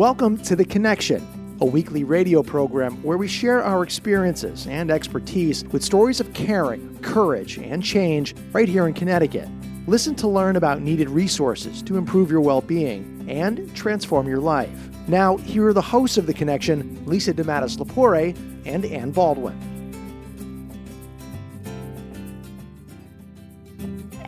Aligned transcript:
Welcome 0.00 0.38
to 0.44 0.56
The 0.56 0.64
Connection, 0.64 1.58
a 1.60 1.66
weekly 1.66 2.04
radio 2.04 2.42
program 2.42 3.02
where 3.02 3.18
we 3.18 3.28
share 3.28 3.62
our 3.62 3.82
experiences 3.82 4.66
and 4.66 4.90
expertise 4.90 5.62
with 5.64 5.84
stories 5.84 6.20
of 6.20 6.32
caring, 6.32 6.98
courage, 7.00 7.58
and 7.58 7.82
change 7.82 8.34
right 8.52 8.66
here 8.66 8.88
in 8.88 8.94
Connecticut. 8.94 9.46
Listen 9.86 10.14
to 10.14 10.26
learn 10.26 10.56
about 10.56 10.80
needed 10.80 11.10
resources 11.10 11.82
to 11.82 11.98
improve 11.98 12.30
your 12.30 12.40
well 12.40 12.62
being 12.62 13.26
and 13.28 13.76
transform 13.76 14.26
your 14.26 14.40
life. 14.40 14.70
Now, 15.06 15.36
here 15.36 15.66
are 15.66 15.74
the 15.74 15.82
hosts 15.82 16.16
of 16.16 16.24
The 16.24 16.32
Connection, 16.32 17.04
Lisa 17.04 17.34
DeMattis 17.34 17.76
Lapore 17.76 18.34
and 18.64 18.86
Ann 18.86 19.10
Baldwin. 19.10 19.70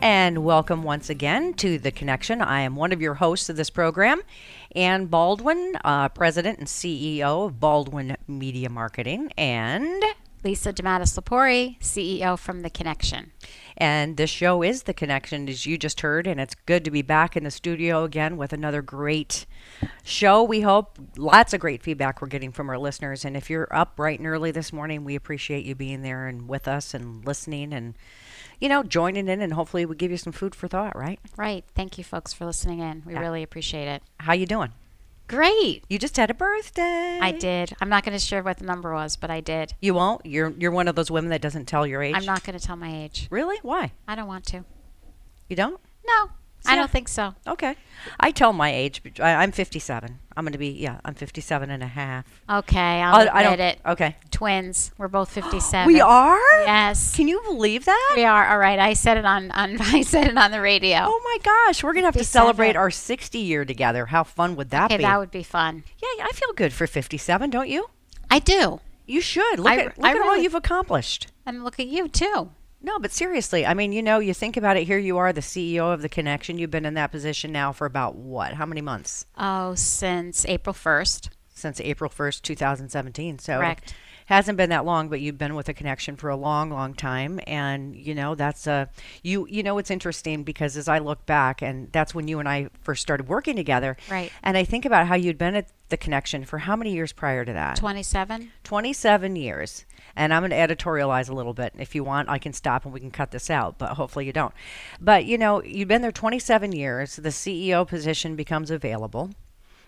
And 0.03 0.43
welcome 0.43 0.83
once 0.83 1.09
again 1.09 1.53
to 1.53 1.79
The 1.79 1.89
Connection. 1.89 2.41
I 2.41 2.59
am 2.59 2.75
one 2.75 2.91
of 2.91 3.01
your 3.01 3.13
hosts 3.13 3.47
of 3.47 3.55
this 3.55 3.69
program, 3.69 4.21
Ann 4.75 5.07
Baldwin, 5.07 5.77
uh, 5.83 6.09
President 6.09 6.59
and 6.59 6.67
CEO 6.67 7.47
of 7.47 7.59
Baldwin 7.59 8.17
Media 8.27 8.69
Marketing. 8.69 9.31
And 9.37 10.03
Lisa 10.43 10.73
DeMattis 10.73 11.17
Lapore, 11.17 11.79
CEO 11.79 12.37
from 12.37 12.61
The 12.61 12.69
Connection. 12.69 13.31
and 13.77 14.17
this 14.17 14.29
show 14.29 14.61
is 14.61 14.83
The 14.83 14.93
Connection, 14.93 15.47
as 15.47 15.65
you 15.65 15.77
just 15.77 16.01
heard, 16.01 16.27
and 16.27 16.39
it's 16.39 16.53
good 16.65 16.83
to 16.85 16.91
be 16.91 17.01
back 17.01 17.37
in 17.37 17.43
the 17.43 17.51
studio 17.51 18.03
again 18.03 18.35
with 18.37 18.51
another 18.53 18.81
great 18.81 19.45
show. 20.03 20.43
We 20.43 20.61
hope 20.61 20.99
lots 21.17 21.53
of 21.53 21.61
great 21.61 21.81
feedback 21.81 22.21
we're 22.21 22.27
getting 22.27 22.51
from 22.51 22.69
our 22.69 22.77
listeners. 22.77 23.23
And 23.25 23.37
if 23.37 23.49
you're 23.49 23.67
up 23.71 23.95
bright 23.95 24.19
and 24.19 24.27
early 24.27 24.51
this 24.51 24.73
morning, 24.73 25.03
we 25.05 25.15
appreciate 25.15 25.65
you 25.65 25.75
being 25.75 26.01
there 26.01 26.27
and 26.27 26.47
with 26.47 26.67
us 26.67 26.93
and 26.93 27.25
listening 27.25 27.73
and 27.73 27.95
you 28.59 28.69
know, 28.69 28.83
joining 28.83 29.27
in 29.27 29.41
and 29.41 29.53
hopefully 29.53 29.85
we 29.85 29.95
give 29.95 30.11
you 30.11 30.17
some 30.17 30.33
food 30.33 30.55
for 30.55 30.67
thought, 30.67 30.95
right? 30.95 31.19
Right. 31.37 31.65
Thank 31.75 31.97
you, 31.97 32.03
folks, 32.03 32.33
for 32.33 32.45
listening 32.45 32.79
in. 32.79 33.03
We 33.05 33.15
really 33.15 33.43
appreciate 33.43 33.87
it. 33.87 34.03
How 34.19 34.33
you 34.33 34.45
doing? 34.45 34.71
Great. 35.27 35.83
You 35.89 35.97
just 35.97 36.17
had 36.17 36.29
a 36.29 36.33
birthday. 36.33 37.17
I 37.21 37.31
did. 37.31 37.73
I'm 37.81 37.89
not 37.89 38.03
going 38.03 38.13
to 38.13 38.23
share 38.23 38.43
what 38.43 38.57
the 38.57 38.65
number 38.65 38.93
was, 38.93 39.15
but 39.15 39.31
I 39.31 39.39
did. 39.39 39.73
You 39.81 39.93
won't? 39.93 40.25
You're 40.25 40.49
you're 40.51 40.71
one 40.71 40.87
of 40.87 40.95
those 40.95 41.09
women 41.09 41.29
that 41.29 41.41
doesn't 41.41 41.65
tell 41.65 41.87
your 41.87 42.03
age. 42.03 42.15
I'm 42.15 42.25
not 42.25 42.43
going 42.43 42.57
to 42.57 42.63
tell 42.63 42.75
my 42.75 43.03
age. 43.03 43.27
Really? 43.31 43.57
Why? 43.61 43.93
I 44.07 44.15
don't 44.15 44.27
want 44.27 44.45
to. 44.47 44.65
You 45.49 45.55
don't? 45.55 45.79
No, 46.05 46.29
I 46.65 46.73
Yeah. 46.73 46.79
don't 46.79 46.91
think 46.91 47.07
so. 47.09 47.35
Okay. 47.47 47.75
I 48.19 48.31
tell 48.31 48.53
my 48.53 48.73
age. 48.73 49.01
I, 49.19 49.35
I'm 49.35 49.51
57. 49.51 50.19
I'm 50.35 50.43
going 50.45 50.51
to 50.53 50.57
be 50.57 50.69
yeah. 50.69 50.99
I'm 51.05 51.13
57 51.13 51.69
and 51.69 51.83
a 51.83 51.87
half. 51.87 52.25
Okay, 52.49 53.01
I'll 53.01 53.15
I- 53.29 53.41
admit 53.43 53.59
I 53.59 53.63
it. 53.63 53.79
Okay. 53.85 54.15
Twins. 54.31 54.91
We're 54.97 55.07
both 55.07 55.29
57. 55.33 55.87
We 55.87 56.01
are. 56.01 56.39
Yes. 56.61 57.15
Can 57.15 57.27
you 57.27 57.41
believe 57.43 57.85
that? 57.85 58.13
We 58.15 58.23
are. 58.25 58.47
All 58.49 58.57
right. 58.57 58.79
I 58.79 58.93
said 58.93 59.17
it 59.17 59.25
on, 59.25 59.51
on 59.51 59.77
I 59.81 60.01
said 60.01 60.27
it 60.27 60.37
on 60.37 60.51
the 60.51 60.61
radio. 60.61 60.99
Oh 61.03 61.21
my 61.23 61.37
gosh, 61.43 61.83
we're 61.83 61.93
gonna 61.93 62.07
have 62.07 62.15
to 62.15 62.23
celebrate 62.23 62.75
our 62.75 62.91
60 62.91 63.37
year 63.39 63.65
together. 63.65 64.07
How 64.07 64.23
fun 64.23 64.55
would 64.55 64.69
that 64.71 64.85
okay, 64.85 64.97
be? 64.97 65.03
that 65.03 65.19
would 65.19 65.31
be 65.31 65.43
fun. 65.43 65.83
yeah, 66.01 66.25
I 66.25 66.31
feel 66.33 66.53
good 66.53 66.73
for 66.73 66.87
57, 66.87 67.49
don't 67.49 67.69
you? 67.69 67.87
I 68.31 68.39
do. 68.39 68.79
You 69.05 69.19
should 69.21 69.59
look 69.59 69.67
I- 69.73 69.77
at 69.79 69.97
look 69.97 70.05
I 70.07 70.11
at 70.11 70.21
all 70.21 70.37
you've 70.37 70.55
accomplished. 70.55 71.27
And 71.45 71.63
look 71.63 71.79
at 71.79 71.87
you 71.87 72.07
too. 72.07 72.51
No, 72.85 72.99
but 72.99 73.13
seriously, 73.13 73.65
I 73.65 73.73
mean, 73.73 73.93
you 73.93 74.03
know, 74.03 74.19
you 74.19 74.33
think 74.33 74.57
about 74.57 74.75
it. 74.75 74.85
Here 74.85 74.99
you 74.99 75.17
are, 75.17 75.31
the 75.31 75.41
CEO 75.41 75.93
of 75.93 76.01
the 76.01 76.09
Connection. 76.09 76.57
You've 76.57 76.69
been 76.69 76.85
in 76.85 76.95
that 76.95 77.11
position 77.11 77.53
now 77.53 77.71
for 77.71 77.85
about 77.85 78.15
what? 78.15 78.53
How 78.53 78.65
many 78.65 78.81
months? 78.81 79.25
Oh, 79.37 79.73
since 79.73 80.45
April 80.45 80.73
1st. 80.73 81.29
Since 81.53 81.79
April 81.79 82.09
1st, 82.09 82.41
2017. 82.41 83.39
So 83.39 83.57
Correct. 83.57 83.93
hasn't 84.25 84.57
been 84.57 84.69
that 84.71 84.83
long, 84.83 85.07
but 85.07 85.21
you've 85.21 85.37
been 85.37 85.55
with 85.55 85.67
the 85.67 85.73
Connection 85.73 86.17
for 86.17 86.29
a 86.29 86.35
long, 86.35 86.71
long 86.71 86.93
time. 86.93 87.39
And 87.47 87.95
you 87.95 88.13
know, 88.13 88.35
that's 88.35 88.67
a 88.67 88.89
you. 89.21 89.47
You 89.49 89.63
know, 89.63 89.77
it's 89.77 89.91
interesting 89.91 90.43
because 90.43 90.75
as 90.75 90.89
I 90.89 90.99
look 90.99 91.25
back, 91.25 91.61
and 91.61 91.89
that's 91.93 92.13
when 92.13 92.27
you 92.27 92.39
and 92.39 92.49
I 92.49 92.67
first 92.81 93.01
started 93.01 93.29
working 93.29 93.55
together. 93.55 93.95
Right. 94.11 94.29
And 94.41 94.57
I 94.57 94.65
think 94.65 94.83
about 94.83 95.07
how 95.07 95.15
you'd 95.15 95.37
been 95.37 95.55
at 95.55 95.69
the 95.87 95.95
Connection 95.95 96.43
for 96.43 96.57
how 96.57 96.75
many 96.75 96.91
years 96.91 97.13
prior 97.13 97.45
to 97.45 97.53
that? 97.53 97.77
27. 97.77 98.51
27 98.63 99.35
years. 99.37 99.85
And 100.15 100.33
I'm 100.33 100.41
going 100.41 100.51
to 100.51 100.75
editorialize 100.75 101.29
a 101.29 101.33
little 101.33 101.53
bit. 101.53 101.73
If 101.77 101.95
you 101.95 102.03
want, 102.03 102.29
I 102.29 102.37
can 102.37 102.53
stop 102.53 102.85
and 102.85 102.93
we 102.93 102.99
can 102.99 103.11
cut 103.11 103.31
this 103.31 103.49
out, 103.49 103.77
but 103.77 103.93
hopefully 103.93 104.25
you 104.25 104.33
don't. 104.33 104.53
But 105.01 105.25
you 105.25 105.37
know, 105.37 105.63
you've 105.63 105.87
been 105.87 106.01
there 106.01 106.11
27 106.11 106.71
years. 106.71 107.15
The 107.15 107.29
CEO 107.29 107.87
position 107.87 108.35
becomes 108.35 108.69
available. 108.69 109.31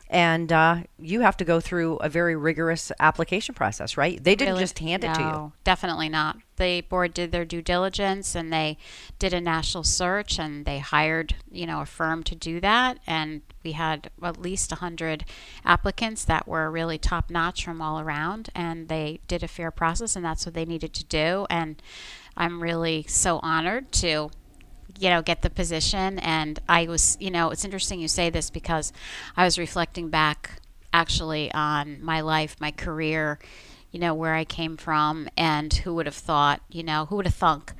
And 0.07 0.51
uh, 0.51 0.77
you 0.99 1.21
have 1.21 1.35
to 1.37 1.45
go 1.45 1.59
through 1.59 1.97
a 1.97 2.09
very 2.09 2.35
rigorous 2.35 2.91
application 2.99 3.55
process, 3.55 3.97
right? 3.97 4.23
They 4.23 4.35
didn't 4.35 4.53
Really? 4.53 4.63
just 4.63 4.79
hand 4.79 5.03
it 5.03 5.13
to 5.15 5.21
you. 5.21 5.53
Definitely 5.63 6.09
not. 6.09 6.37
The 6.57 6.81
board 6.81 7.13
did 7.13 7.31
their 7.31 7.43
due 7.43 7.61
diligence 7.61 8.35
and 8.35 8.53
they 8.53 8.77
did 9.17 9.33
a 9.33 9.41
national 9.41 9.83
search 9.83 10.39
and 10.39 10.63
they 10.65 10.79
hired, 10.79 11.35
you 11.51 11.65
know, 11.65 11.81
a 11.81 11.85
firm 11.85 12.21
to 12.23 12.35
do 12.35 12.61
that. 12.61 12.99
And 13.07 13.41
we 13.63 13.71
had 13.71 14.11
at 14.23 14.39
least 14.39 14.71
100 14.71 15.25
applicants 15.65 16.23
that 16.25 16.47
were 16.47 16.69
really 16.69 16.97
top 16.99 17.29
notch 17.31 17.65
from 17.65 17.81
all 17.81 17.99
around. 17.99 18.49
And 18.53 18.87
they 18.87 19.21
did 19.27 19.41
a 19.43 19.47
fair 19.47 19.71
process 19.71 20.15
and 20.15 20.23
that's 20.23 20.45
what 20.45 20.53
they 20.53 20.65
needed 20.65 20.93
to 20.93 21.03
do. 21.03 21.47
And 21.49 21.81
I'm 22.37 22.61
really 22.61 23.05
so 23.07 23.39
honored 23.41 23.91
to 23.93 24.29
you 24.99 25.09
know 25.09 25.21
get 25.21 25.41
the 25.41 25.49
position. 25.49 26.19
And 26.19 26.59
i 26.67 26.85
was 26.85 27.17
you 27.19 27.31
know 27.31 27.49
it's 27.49 27.65
interesting 27.65 27.99
you 27.99 28.07
say 28.07 28.29
this 28.29 28.49
because 28.49 28.91
i 29.35 29.43
was 29.43 29.57
reflecting 29.57 30.09
back 30.09 30.61
actually 30.93 31.51
on 31.53 32.01
my 32.01 32.21
life 32.21 32.55
my 32.59 32.71
career 32.71 33.39
you 33.91 33.99
know 33.99 34.13
where 34.13 34.33
i 34.33 34.45
came 34.45 34.77
from 34.77 35.27
and 35.35 35.73
who 35.73 35.93
would 35.93 36.05
have 36.05 36.15
thought 36.15 36.61
you 36.69 36.83
know 36.83 37.05
who 37.05 37.17
would 37.17 37.25
have 37.25 37.35
thunk. 37.35 37.73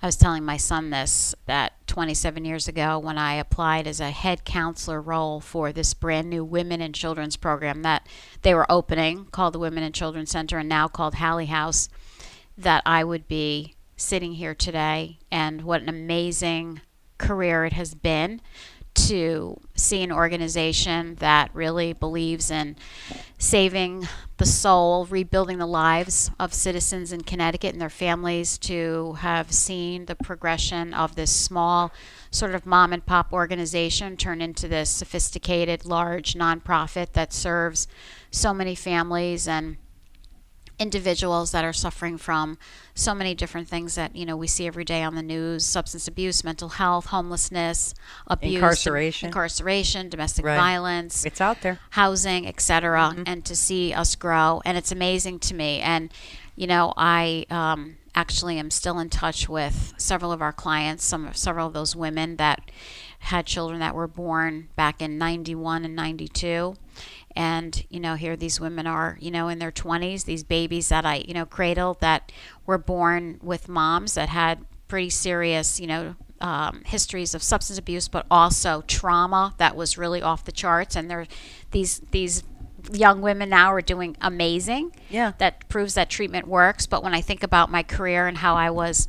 I 0.00 0.06
was 0.06 0.16
telling 0.16 0.44
my 0.44 0.56
son 0.56 0.90
this 0.90 1.32
that 1.46 1.86
27 1.86 2.44
years 2.44 2.66
ago 2.66 2.98
when 2.98 3.18
i 3.18 3.34
applied 3.34 3.86
as 3.86 4.00
a 4.00 4.10
head 4.10 4.44
counselor 4.44 5.00
role 5.00 5.40
for 5.40 5.72
this 5.72 5.94
brand 5.94 6.28
new 6.28 6.44
women 6.44 6.80
and 6.80 6.94
children's 6.94 7.36
program 7.36 7.82
that 7.82 8.06
they 8.42 8.54
were 8.54 8.70
opening 8.70 9.26
called 9.26 9.54
the 9.54 9.60
women 9.60 9.84
and 9.84 9.94
children's 9.94 10.30
center 10.30 10.58
and 10.58 10.68
now 10.68 10.88
called 10.88 11.14
Hallie 11.14 11.46
house 11.46 11.88
that 12.58 12.82
I 12.84 13.04
would 13.04 13.28
be 13.28 13.74
sitting 13.96 14.34
here 14.34 14.54
today 14.54 15.18
and 15.30 15.62
what 15.62 15.82
an 15.82 15.88
amazing 15.88 16.80
career 17.18 17.64
it 17.64 17.72
has 17.72 17.94
been 17.94 18.40
to 18.94 19.58
see 19.74 20.02
an 20.02 20.12
organization 20.12 21.14
that 21.16 21.50
really 21.54 21.92
believes 21.92 22.50
in 22.50 22.76
saving 23.38 24.06
the 24.36 24.44
soul, 24.44 25.06
rebuilding 25.06 25.58
the 25.58 25.66
lives 25.66 26.30
of 26.38 26.52
citizens 26.52 27.12
in 27.12 27.22
Connecticut 27.22 27.72
and 27.72 27.80
their 27.80 27.88
families, 27.88 28.58
to 28.58 29.14
have 29.14 29.52
seen 29.52 30.06
the 30.06 30.14
progression 30.14 30.92
of 30.92 31.14
this 31.14 31.30
small, 31.30 31.90
sort 32.30 32.54
of 32.54 32.66
mom 32.66 32.92
and 32.92 33.06
pop 33.06 33.32
organization 33.32 34.16
turn 34.16 34.42
into 34.42 34.68
this 34.68 34.90
sophisticated, 34.90 35.86
large 35.86 36.34
nonprofit 36.34 37.12
that 37.12 37.32
serves 37.32 37.88
so 38.30 38.52
many 38.52 38.74
families 38.74 39.48
and 39.48 39.76
individuals 40.82 41.52
that 41.52 41.64
are 41.64 41.72
suffering 41.72 42.18
from 42.18 42.58
so 42.94 43.14
many 43.14 43.34
different 43.34 43.68
things 43.68 43.94
that 43.94 44.14
you 44.14 44.26
know 44.26 44.36
we 44.36 44.46
see 44.46 44.66
every 44.66 44.84
day 44.84 45.02
on 45.02 45.14
the 45.14 45.22
news 45.22 45.64
substance 45.64 46.06
abuse 46.08 46.42
mental 46.44 46.70
health 46.70 47.06
homelessness 47.06 47.94
abuse 48.26 48.54
Incarceration. 48.56 49.26
incarceration 49.28 50.08
domestic 50.10 50.44
Right. 50.44 50.56
violence 50.56 51.24
It's 51.24 51.40
out 51.40 51.60
there. 51.62 51.78
housing 51.90 52.46
etc 52.46 52.82
Mm-hmm. 53.12 53.22
and 53.26 53.44
to 53.46 53.54
see 53.56 53.92
us 53.94 54.14
grow 54.16 54.60
and 54.64 54.76
it's 54.76 54.92
amazing 54.92 55.38
to 55.40 55.54
me 55.54 55.80
and 55.80 56.10
you 56.56 56.66
know 56.66 56.92
i 56.96 57.46
um, 57.48 57.96
actually 58.14 58.58
am 58.58 58.70
still 58.70 58.98
in 58.98 59.08
touch 59.08 59.48
with 59.48 59.94
several 59.96 60.32
of 60.32 60.42
our 60.42 60.52
clients 60.52 61.04
some 61.04 61.32
several 61.32 61.66
of 61.68 61.72
those 61.72 61.96
women 61.96 62.36
that 62.36 62.70
had 63.20 63.46
children 63.46 63.78
that 63.80 63.94
were 63.94 64.08
born 64.08 64.68
back 64.76 65.00
in 65.00 65.16
91 65.16 65.84
and 65.84 65.94
92 65.96 66.74
and 67.34 67.84
you 67.88 68.00
know 68.00 68.14
here 68.14 68.36
these 68.36 68.60
women 68.60 68.86
are 68.86 69.16
you 69.20 69.30
know 69.30 69.48
in 69.48 69.58
their 69.58 69.72
20s 69.72 70.24
these 70.24 70.44
babies 70.44 70.88
that 70.88 71.04
i 71.06 71.24
you 71.26 71.34
know 71.34 71.46
cradled 71.46 72.00
that 72.00 72.30
were 72.66 72.78
born 72.78 73.38
with 73.42 73.68
moms 73.68 74.14
that 74.14 74.28
had 74.28 74.64
pretty 74.88 75.10
serious 75.10 75.80
you 75.80 75.86
know 75.86 76.14
um, 76.42 76.82
histories 76.84 77.34
of 77.34 77.42
substance 77.42 77.78
abuse 77.78 78.08
but 78.08 78.26
also 78.30 78.82
trauma 78.88 79.54
that 79.58 79.76
was 79.76 79.96
really 79.96 80.20
off 80.20 80.44
the 80.44 80.52
charts. 80.52 80.96
And 80.96 81.08
they're 81.08 81.26
these 81.70 82.00
these 82.10 82.42
young 82.92 83.20
women 83.22 83.48
now 83.48 83.72
are 83.72 83.80
doing 83.80 84.16
amazing. 84.20 84.94
Yeah. 85.08 85.32
that 85.38 85.68
proves 85.68 85.94
that 85.94 86.10
treatment 86.10 86.48
works. 86.48 86.86
But 86.86 87.02
when 87.02 87.14
i 87.14 87.20
think 87.20 87.42
about 87.44 87.70
my 87.70 87.82
career 87.84 88.26
and 88.26 88.38
how 88.38 88.56
i 88.56 88.70
was 88.70 89.06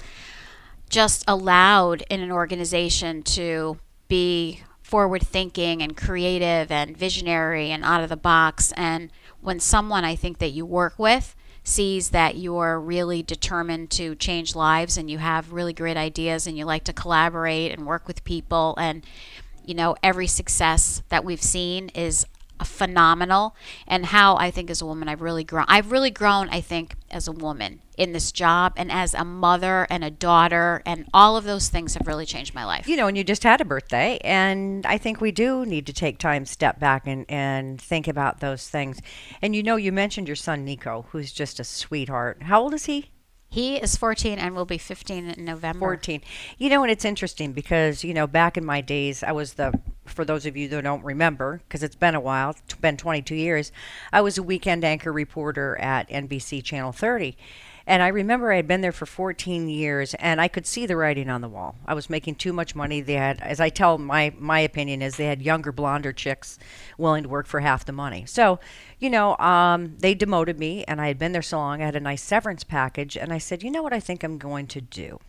just 0.89 1.23
allowed 1.27 2.03
in 2.09 2.21
an 2.21 2.31
organization 2.31 3.23
to 3.23 3.79
be 4.07 4.61
forward 4.93 5.25
thinking 5.25 5.81
and 5.81 5.97
creative 5.97 6.71
and 6.71 6.95
visionary 6.95 7.71
and 7.71 7.83
out 7.83 8.03
of 8.03 8.09
the 8.09 8.15
box. 8.15 8.71
And 8.73 9.09
when 9.41 9.59
someone 9.59 10.05
I 10.05 10.15
think 10.15 10.37
that 10.37 10.51
you 10.51 10.67
work 10.67 10.93
with 10.99 11.35
sees 11.63 12.11
that 12.11 12.37
you're 12.37 12.79
really 12.79 13.23
determined 13.23 13.89
to 13.89 14.13
change 14.13 14.55
lives 14.55 14.95
and 14.95 15.09
you 15.09 15.17
have 15.17 15.51
really 15.51 15.73
great 15.73 15.97
ideas 15.97 16.45
and 16.45 16.55
you 16.59 16.63
like 16.63 16.83
to 16.83 16.93
collaborate 16.93 17.71
and 17.71 17.87
work 17.87 18.07
with 18.07 18.23
people 18.23 18.75
and 18.77 19.03
you 19.65 19.73
know 19.73 19.95
every 20.03 20.27
success 20.27 21.01
that 21.09 21.25
we've 21.25 21.41
seen 21.41 21.89
is 21.95 22.27
phenomenal 22.63 23.55
and 23.87 24.05
how 24.07 24.35
I 24.37 24.51
think 24.51 24.69
as 24.69 24.81
a 24.81 24.85
woman 24.85 25.07
I've 25.09 25.21
really 25.21 25.43
grown. 25.43 25.65
I've 25.67 25.91
really 25.91 26.11
grown 26.11 26.49
I 26.49 26.61
think 26.61 26.95
as 27.11 27.27
a 27.27 27.31
woman 27.31 27.81
in 27.97 28.13
this 28.13 28.31
job 28.31 28.73
and 28.75 28.91
as 28.91 29.13
a 29.13 29.23
mother 29.23 29.85
and 29.89 30.03
a 30.03 30.09
daughter 30.09 30.81
and 30.85 31.07
all 31.13 31.37
of 31.37 31.43
those 31.43 31.69
things 31.69 31.93
have 31.93 32.07
really 32.07 32.25
changed 32.25 32.55
my 32.55 32.65
life. 32.65 32.87
You 32.87 32.95
know, 32.95 33.07
and 33.07 33.17
you 33.17 33.23
just 33.23 33.43
had 33.43 33.61
a 33.61 33.65
birthday 33.65 34.17
and 34.23 34.85
I 34.85 34.97
think 34.97 35.19
we 35.19 35.31
do 35.31 35.65
need 35.65 35.85
to 35.87 35.93
take 35.93 36.17
time 36.17 36.45
step 36.45 36.79
back 36.79 37.05
and 37.05 37.25
and 37.29 37.81
think 37.81 38.07
about 38.07 38.39
those 38.39 38.69
things. 38.69 39.01
And 39.41 39.55
you 39.55 39.63
know, 39.63 39.75
you 39.75 39.91
mentioned 39.91 40.27
your 40.27 40.35
son 40.35 40.63
Nico, 40.65 41.05
who's 41.09 41.31
just 41.31 41.59
a 41.59 41.63
sweetheart. 41.63 42.43
How 42.43 42.61
old 42.61 42.73
is 42.73 42.85
he? 42.85 43.11
He 43.53 43.75
is 43.75 43.95
14 43.95 44.39
and 44.39 44.55
will 44.55 44.65
be 44.65 44.79
15 44.79 45.29
in 45.29 45.45
November. 45.45 45.85
14. 45.85 46.21
You 46.57 46.69
know, 46.69 46.81
and 46.81 46.91
it's 46.91 47.05
interesting 47.05 47.53
because, 47.53 48.03
you 48.03 48.11
know, 48.11 48.25
back 48.25 48.57
in 48.57 48.65
my 48.65 48.81
days, 48.81 49.21
I 49.21 49.31
was 49.31 49.53
the, 49.53 49.79
for 50.05 50.25
those 50.25 50.45
of 50.45 50.57
you 50.57 50.67
that 50.69 50.83
don't 50.83 51.03
remember, 51.03 51.61
because 51.67 51.83
it's 51.83 51.95
been 51.95 52.15
a 52.15 52.19
while, 52.19 52.51
it's 52.51 52.75
been 52.75 52.97
22 52.97 53.35
years, 53.35 53.71
I 54.11 54.21
was 54.21 54.37
a 54.37 54.43
weekend 54.43 54.83
anchor 54.83 55.11
reporter 55.11 55.77
at 55.79 56.09
NBC 56.09 56.63
Channel 56.63 56.91
30. 56.91 57.37
And 57.85 58.01
I 58.01 58.07
remember 58.07 58.51
I 58.51 58.55
had 58.55 58.67
been 58.67 58.81
there 58.81 58.93
for 58.93 59.05
14 59.05 59.67
years 59.67 60.13
and 60.15 60.39
I 60.39 60.47
could 60.47 60.65
see 60.65 60.85
the 60.85 60.95
writing 60.95 61.29
on 61.29 61.41
the 61.41 61.49
wall. 61.49 61.75
I 61.85 61.93
was 61.93 62.09
making 62.09 62.35
too 62.35 62.53
much 62.53 62.75
money. 62.75 63.01
They 63.01 63.15
had, 63.15 63.41
as 63.41 63.59
I 63.59 63.69
tell 63.69 63.97
my, 63.97 64.33
my 64.39 64.59
opinion 64.59 65.01
is 65.01 65.17
they 65.17 65.25
had 65.25 65.41
younger, 65.41 65.73
blonder 65.73 66.13
chicks 66.13 66.57
willing 66.97 67.23
to 67.23 67.29
work 67.29 67.45
for 67.45 67.59
half 67.59 67.83
the 67.83 67.91
money. 67.91 68.25
So, 68.25 68.59
you 68.99 69.09
know, 69.09 69.37
um, 69.37 69.97
they 69.97 70.15
demoted 70.15 70.59
me 70.59 70.85
and 70.85 71.01
I 71.01 71.07
had 71.07 71.19
been 71.19 71.33
there 71.33 71.41
so 71.41 71.57
long. 71.57 71.81
I 71.81 71.85
had 71.85 71.95
a 71.97 71.99
nice 71.99 72.21
severance 72.21 72.63
package. 72.63 73.17
And 73.17 73.33
I 73.33 73.37
said, 73.37 73.63
you 73.63 73.71
know 73.71 73.83
what 73.83 73.93
I 73.93 73.99
think 73.99 74.23
I'm 74.23 74.37
going 74.37 74.67
to 74.67 74.79
do? 74.79 75.19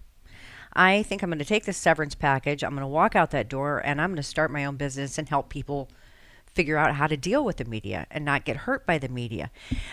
I 0.76 1.02
think 1.02 1.22
I'm 1.22 1.30
going 1.30 1.38
to 1.38 1.44
take 1.44 1.64
this 1.64 1.76
severance 1.76 2.14
package. 2.14 2.64
I'm 2.64 2.70
going 2.70 2.80
to 2.80 2.86
walk 2.86 3.14
out 3.14 3.30
that 3.30 3.48
door 3.48 3.80
and 3.84 4.00
I'm 4.00 4.10
going 4.10 4.16
to 4.16 4.22
start 4.22 4.50
my 4.50 4.64
own 4.64 4.76
business 4.76 5.18
and 5.18 5.28
help 5.28 5.48
people 5.48 5.88
figure 6.46 6.76
out 6.76 6.94
how 6.94 7.06
to 7.06 7.16
deal 7.16 7.44
with 7.44 7.56
the 7.56 7.64
media 7.64 8.06
and 8.10 8.24
not 8.24 8.44
get 8.44 8.58
hurt 8.58 8.86
by 8.86 8.98
the 8.98 9.08
media. 9.08 9.50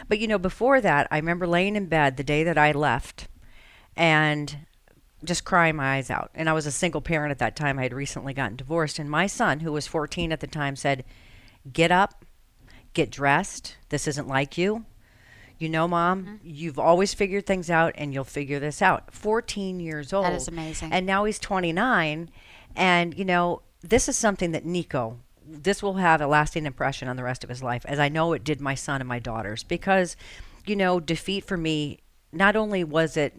But 0.07 0.19
you 0.19 0.28
know, 0.28 0.38
before 0.38 0.81
that, 0.81 1.07
I 1.12 1.18
remember 1.18 1.48
laying 1.48 1.75
in 1.75 1.88
bed 1.88 2.18
the 2.18 2.24
day 2.24 2.44
that 2.44 2.57
I 2.57 2.72
left 2.72 3.28
and 3.95 4.66
just 5.24 5.44
crying 5.44 5.75
my 5.75 5.95
eyes 5.95 6.10
out. 6.10 6.31
And 6.33 6.50
I 6.50 6.54
was 6.54 6.66
a 6.66 6.72
single 6.72 7.01
parent 7.01 7.31
at 7.31 7.39
that 7.39 7.56
time. 7.56 7.78
I 7.78 7.83
had 7.83 7.94
recently 7.94 8.33
gotten 8.33 8.56
divorced. 8.56 9.00
And 9.00 9.10
my 9.10 9.28
son, 9.28 9.60
who 9.60 9.72
was 9.72 9.88
14 9.88 10.31
at 10.31 10.39
the 10.39 10.48
time, 10.48 10.75
said, 10.75 11.04
Get 11.72 11.92
up, 11.92 12.25
get 12.94 13.12
dressed. 13.12 13.78
This 13.89 14.07
isn't 14.07 14.28
like 14.28 14.57
you. 14.57 14.86
You 15.62 15.69
know, 15.69 15.88
mom, 15.88 16.24
mm-hmm. 16.24 16.36
you've 16.44 16.80
always 16.80 17.13
figured 17.13 17.46
things 17.46 17.69
out 17.69 17.94
and 17.96 18.13
you'll 18.13 18.24
figure 18.24 18.60
this 18.60 18.81
out. 18.81 19.13
14 19.13 19.80
years 19.80 20.12
old. 20.12 20.25
That 20.25 20.34
is 20.34 20.48
amazing. 20.48 20.92
And 20.92 21.06
now 21.06 21.25
he's 21.25 21.40
29. 21.40 22.30
And, 22.75 23.18
you 23.18 23.25
know, 23.25 23.62
this 23.81 24.10
is 24.10 24.18
something 24.18 24.52
that 24.52 24.66
Nico 24.66 25.19
this 25.52 25.84
will 25.84 25.96
have 25.96 26.22
a 26.22 26.28
lasting 26.28 26.66
impression 26.66 27.08
on 27.08 27.16
the 27.16 27.24
rest 27.24 27.44
of 27.44 27.50
his 27.50 27.63
life, 27.63 27.86
as 27.86 28.00
I 28.00 28.10
know 28.10 28.34
it 28.34 28.44
did 28.44 28.62
my 28.62 28.75
son 28.75 29.02
and 29.02 29.08
my 29.08 29.19
daughters. 29.19 29.63
Because, 29.63 30.16
you 30.66 30.75
know, 30.75 31.00
defeat 31.00 31.44
for 31.44 31.58
me, 31.58 32.00
not 32.31 32.56
only 32.56 32.84
was 32.84 33.18
it, 33.18 33.36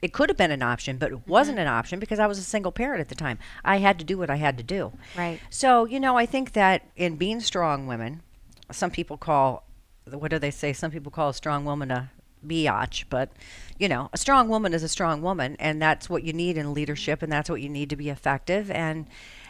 it 0.00 0.12
could 0.12 0.28
have 0.28 0.36
been 0.36 0.50
an 0.50 0.62
option, 0.62 0.98
but 0.98 1.12
it 1.12 1.14
mm-hmm. 1.14 1.30
wasn't 1.30 1.58
an 1.58 1.68
option 1.68 2.00
because 2.00 2.18
I 2.18 2.26
was 2.26 2.38
a 2.38 2.42
single 2.42 2.72
parent 2.72 3.00
at 3.00 3.08
the 3.08 3.14
time. 3.14 3.38
I 3.64 3.78
had 3.78 3.98
to 4.00 4.04
do 4.04 4.18
what 4.18 4.30
I 4.30 4.36
had 4.36 4.58
to 4.58 4.64
do. 4.64 4.92
Right. 5.16 5.40
So, 5.48 5.84
you 5.84 6.00
know, 6.00 6.16
I 6.16 6.26
think 6.26 6.52
that 6.52 6.82
in 6.96 7.16
being 7.16 7.40
strong 7.40 7.86
women, 7.86 8.22
some 8.70 8.90
people 8.90 9.16
call, 9.16 9.66
what 10.10 10.30
do 10.30 10.38
they 10.38 10.50
say? 10.50 10.72
Some 10.72 10.90
people 10.90 11.12
call 11.12 11.30
a 11.30 11.34
strong 11.34 11.64
woman 11.64 11.90
a 11.90 12.10
biatch, 12.46 13.04
but 13.08 13.30
you 13.78 13.88
know, 13.88 14.10
a 14.12 14.18
strong 14.18 14.48
woman 14.48 14.74
is 14.74 14.82
a 14.82 14.88
strong 14.88 15.22
woman, 15.22 15.56
and 15.58 15.80
that's 15.80 16.10
what 16.10 16.24
you 16.24 16.32
need 16.32 16.56
in 16.56 16.74
leadership, 16.74 17.22
and 17.22 17.32
that's 17.32 17.48
what 17.48 17.60
you 17.60 17.68
need 17.68 17.90
to 17.90 17.96
be 17.96 18.10
effective. 18.10 18.70
And 18.70 19.06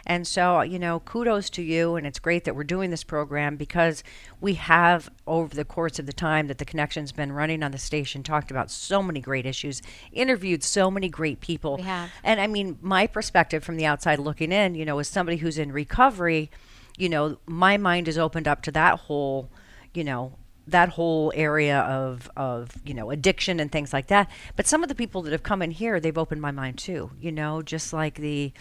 and 0.06 0.26
so, 0.26 0.62
you 0.62 0.78
know, 0.78 1.00
kudos 1.00 1.49
to 1.50 1.62
you. 1.62 1.96
And 1.96 2.06
it's 2.06 2.19
great 2.19 2.44
that 2.44 2.56
we're 2.56 2.64
doing 2.64 2.90
this 2.90 3.04
program 3.04 3.56
because 3.56 4.02
we 4.40 4.54
have, 4.54 5.10
over 5.26 5.54
the 5.54 5.64
course 5.64 5.99
of 5.99 6.06
the 6.06 6.12
time 6.12 6.49
that 6.49 6.58
the 6.58 6.64
connection's 6.64 7.12
been 7.12 7.32
running 7.32 7.62
on 7.62 7.70
the 7.70 7.78
station, 7.78 8.22
talked 8.22 8.50
about 8.50 8.70
so 8.70 9.02
many 9.02 9.20
great 9.20 9.46
issues, 9.46 9.81
interviewed 10.12 10.64
so 10.64 10.90
many 10.90 11.08
great 11.08 11.40
people. 11.40 11.76
We 11.76 11.82
have. 11.82 12.10
And 12.25 12.40
I 12.40 12.46
mean, 12.46 12.78
my 12.81 13.06
perspective 13.06 13.62
from 13.62 13.76
the 13.76 13.87
outside 13.87 14.19
looking 14.19 14.52
in, 14.52 14.75
you 14.75 14.84
know, 14.84 14.99
as 14.99 15.08
somebody 15.08 15.38
who's 15.38 15.58
in 15.58 15.72
recovery, 15.72 16.50
you 16.99 17.08
know, 17.08 17.38
my 17.46 17.76
mind 17.76 18.08
is 18.08 18.19
opened 18.19 18.49
up 18.49 18.62
to 18.62 18.72
that 18.72 19.00
whole, 19.00 19.50
you 19.94 20.04
know, 20.04 20.32
that 20.67 20.91
whole 20.91 21.32
area 21.35 21.81
of 21.81 22.31
of 22.37 22.70
you 22.85 22.94
know 22.94 23.11
addiction 23.11 23.59
and 23.61 23.73
things 23.73 23.93
like 23.93 24.06
that 24.06 24.31
but 24.56 24.67
some 24.67 24.82
of 24.82 24.88
the 24.88 24.94
people 24.94 25.23
that 25.23 25.32
have 25.32 25.43
come 25.43 25.62
in 25.62 25.70
here 25.70 25.99
they've 25.99 26.19
opened 26.19 26.41
my 26.41 26.50
mind 26.50 26.79
too 26.79 27.11
you 27.20 27.32
know 27.32 27.62
just 27.62 27.93
like 27.93 28.17
the 28.17 28.53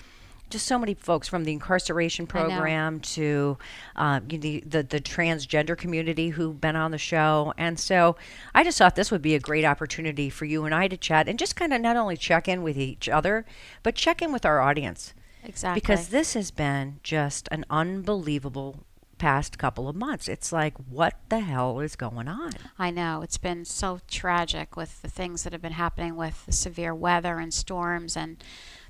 just 0.52 0.68
so 0.68 0.78
many 0.78 0.94
folks 0.94 1.28
from 1.28 1.46
the 1.46 1.54
incarceration 1.54 2.28
program 2.28 3.00
to 3.00 3.58
um, 3.96 4.28
the, 4.28 4.62
the, 4.68 4.84
the 4.84 5.00
transgender 5.00 5.78
community 5.78 6.30
who've 6.30 6.60
been 6.60 6.76
on 6.76 6.92
the 6.92 6.98
show, 6.98 7.54
and 7.58 7.80
so 7.80 8.16
I 8.54 8.64
just 8.64 8.78
thought 8.78 8.96
this 8.96 9.10
would 9.10 9.22
be 9.22 9.34
a 9.34 9.40
great 9.40 9.66
opportunity 9.66 10.30
for 10.30 10.46
you 10.46 10.66
and 10.66 10.76
I 10.76 10.88
to 10.90 10.98
chat 10.98 11.28
and 11.28 11.40
just 11.40 11.56
kind 11.56 11.74
of 11.74 11.82
not 11.82 11.96
only 11.96 12.18
check 12.18 12.48
in 12.48 12.62
with 12.62 12.78
each 12.78 13.10
other, 13.10 13.46
but 13.82 13.96
check 13.96 14.22
in 14.22 14.32
with 14.32 14.46
our 14.46 14.62
audience. 14.62 15.14
Exactly. 15.44 15.80
Because 15.80 16.10
this 16.10 16.36
has 16.36 16.52
been 16.52 17.00
just 17.02 17.48
an 17.52 17.66
unbelievable 17.70 18.84
past 19.22 19.60
couple 19.60 19.88
of 19.88 19.96
months. 19.96 20.28
It's 20.28 20.52
like, 20.52 20.74
what 20.90 21.14
the 21.30 21.42
hell 21.42 21.80
is 21.80 21.96
going 21.96 22.28
on? 22.28 22.54
I 22.80 22.90
know. 22.90 23.22
It's 23.22 23.38
been 23.38 23.66
so 23.66 24.00
tragic 24.08 24.76
with 24.76 25.00
the 25.04 25.10
things 25.10 25.44
that 25.44 25.54
have 25.54 25.62
been 25.62 25.74
happening 25.74 26.16
with 26.16 26.44
the 26.48 26.52
severe 26.52 26.96
weather 26.96 27.38
and 27.38 27.54
storms 27.54 28.18
and 28.18 28.44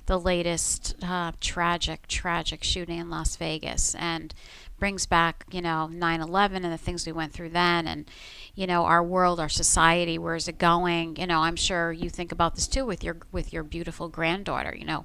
the 0.06 0.18
latest 0.18 0.96
uh, 1.02 1.32
tragic, 1.42 2.08
tragic 2.08 2.64
shooting 2.64 2.98
in 2.98 3.10
Las 3.10 3.36
Vegas 3.36 3.94
and 3.96 4.32
brings 4.78 5.04
back, 5.04 5.44
you 5.50 5.60
know, 5.60 5.86
9 5.86 6.20
11 6.22 6.64
and 6.64 6.72
the 6.72 6.78
things 6.78 7.04
we 7.04 7.12
went 7.12 7.34
through 7.34 7.50
then 7.50 7.86
and, 7.86 8.10
you 8.54 8.66
know, 8.66 8.84
our 8.84 9.02
world, 9.04 9.38
our 9.38 9.50
society, 9.50 10.16
where 10.16 10.34
is 10.34 10.48
it 10.48 10.56
going? 10.56 11.14
You 11.16 11.26
know, 11.26 11.40
I'm 11.40 11.56
sure 11.56 11.92
you 11.92 12.08
think 12.08 12.32
about 12.32 12.54
this 12.54 12.66
too 12.66 12.86
with 12.86 13.04
your 13.04 13.18
with 13.30 13.52
your 13.52 13.62
beautiful 13.62 14.08
granddaughter, 14.08 14.74
you 14.76 14.86
know, 14.86 15.04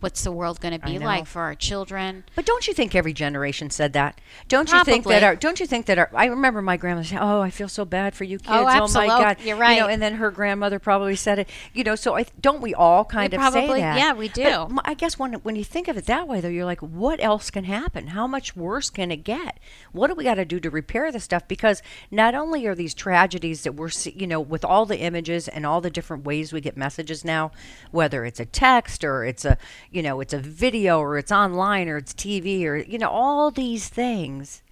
what's 0.00 0.24
the 0.24 0.32
world 0.32 0.60
going 0.60 0.78
to 0.78 0.86
be 0.86 0.98
like 0.98 1.26
for 1.26 1.42
our 1.42 1.54
children. 1.54 2.24
But 2.34 2.46
don't 2.46 2.66
you 2.68 2.74
think 2.74 2.94
every 2.94 3.12
generation 3.12 3.70
said 3.70 3.92
that? 3.94 4.20
Don't 4.48 4.68
Probably. 4.68 4.92
you 4.92 4.94
think 4.94 5.06
that 5.06 5.22
our 5.22 5.36
don't 5.36 5.60
you 5.60 5.66
think 5.66 5.86
that 5.86 5.98
our 5.98 6.10
I 6.14 6.26
remember 6.26 6.62
my 6.62 6.76
grandma 6.76 7.02
saying, 7.02 7.20
"Oh, 7.22 7.40
I 7.40 7.50
feel 7.50 7.68
so 7.68 7.84
bad 7.84 8.14
for 8.14 8.24
you 8.24 8.38
oh, 8.46 8.66
kids. 8.66 8.94
Oh, 8.96 9.00
oh 9.00 9.06
my 9.06 9.06
god." 9.06 9.38
You're 9.42 9.56
right. 9.56 9.74
You 9.74 9.82
know, 9.82 9.88
and 9.88 10.00
then 10.00 10.14
her 10.16 10.30
grandmother 10.30 10.78
probably 10.78 11.16
said 11.16 11.38
it. 11.38 11.48
You 11.72 11.84
know, 11.84 11.94
so 11.94 12.16
I 12.16 12.26
don't 12.40 12.60
we 12.60 12.74
all 12.74 13.04
kind 13.04 13.32
we 13.32 13.36
of 13.36 13.40
probably, 13.40 13.66
say 13.66 13.80
that? 13.80 13.98
Yeah, 13.98 14.12
we 14.12 14.28
do. 14.28 14.66
But 14.70 14.82
I 14.84 14.94
guess 14.94 15.18
when 15.18 15.34
when 15.34 15.56
you 15.56 15.64
think 15.64 15.88
of 15.88 15.96
it 15.96 16.06
that 16.06 16.28
way 16.28 16.40
though, 16.40 16.48
you're 16.48 16.64
like, 16.64 16.80
what 16.80 17.22
else 17.22 17.50
can 17.50 17.64
happen? 17.64 18.08
How 18.08 18.26
much 18.26 18.56
worse 18.56 18.90
can 18.90 19.10
it 19.10 19.24
get? 19.24 19.58
What 19.92 20.08
do 20.08 20.14
we 20.14 20.24
got 20.24 20.34
to 20.34 20.44
do 20.44 20.60
to 20.60 20.70
repair 20.70 21.10
the 21.10 21.20
stuff 21.20 21.48
because 21.48 21.82
not 22.10 22.34
only 22.34 22.66
are 22.66 22.74
these 22.74 22.94
tragedies 22.94 23.62
that 23.62 23.72
we're 23.72 23.90
you 24.14 24.26
know, 24.26 24.40
with 24.40 24.64
all 24.64 24.86
the 24.86 24.98
images 24.98 25.48
and 25.48 25.64
all 25.64 25.80
the 25.80 25.90
different 25.90 26.24
ways 26.24 26.52
we 26.52 26.60
get 26.60 26.76
messages 26.76 27.24
now, 27.24 27.50
whether 27.90 28.24
it's 28.24 28.40
a 28.40 28.44
text 28.44 29.04
or 29.04 29.24
it's 29.24 29.44
a, 29.44 29.58
you 29.96 30.02
know, 30.02 30.20
it's 30.20 30.34
a 30.34 30.38
video 30.38 30.98
or 31.00 31.16
it's 31.16 31.32
online 31.32 31.88
or 31.88 31.96
it's 31.96 32.12
TV 32.12 32.64
or 32.64 32.76
you 32.76 32.98
know 32.98 33.08
all 33.08 33.50
these 33.50 33.88
things 33.88 34.62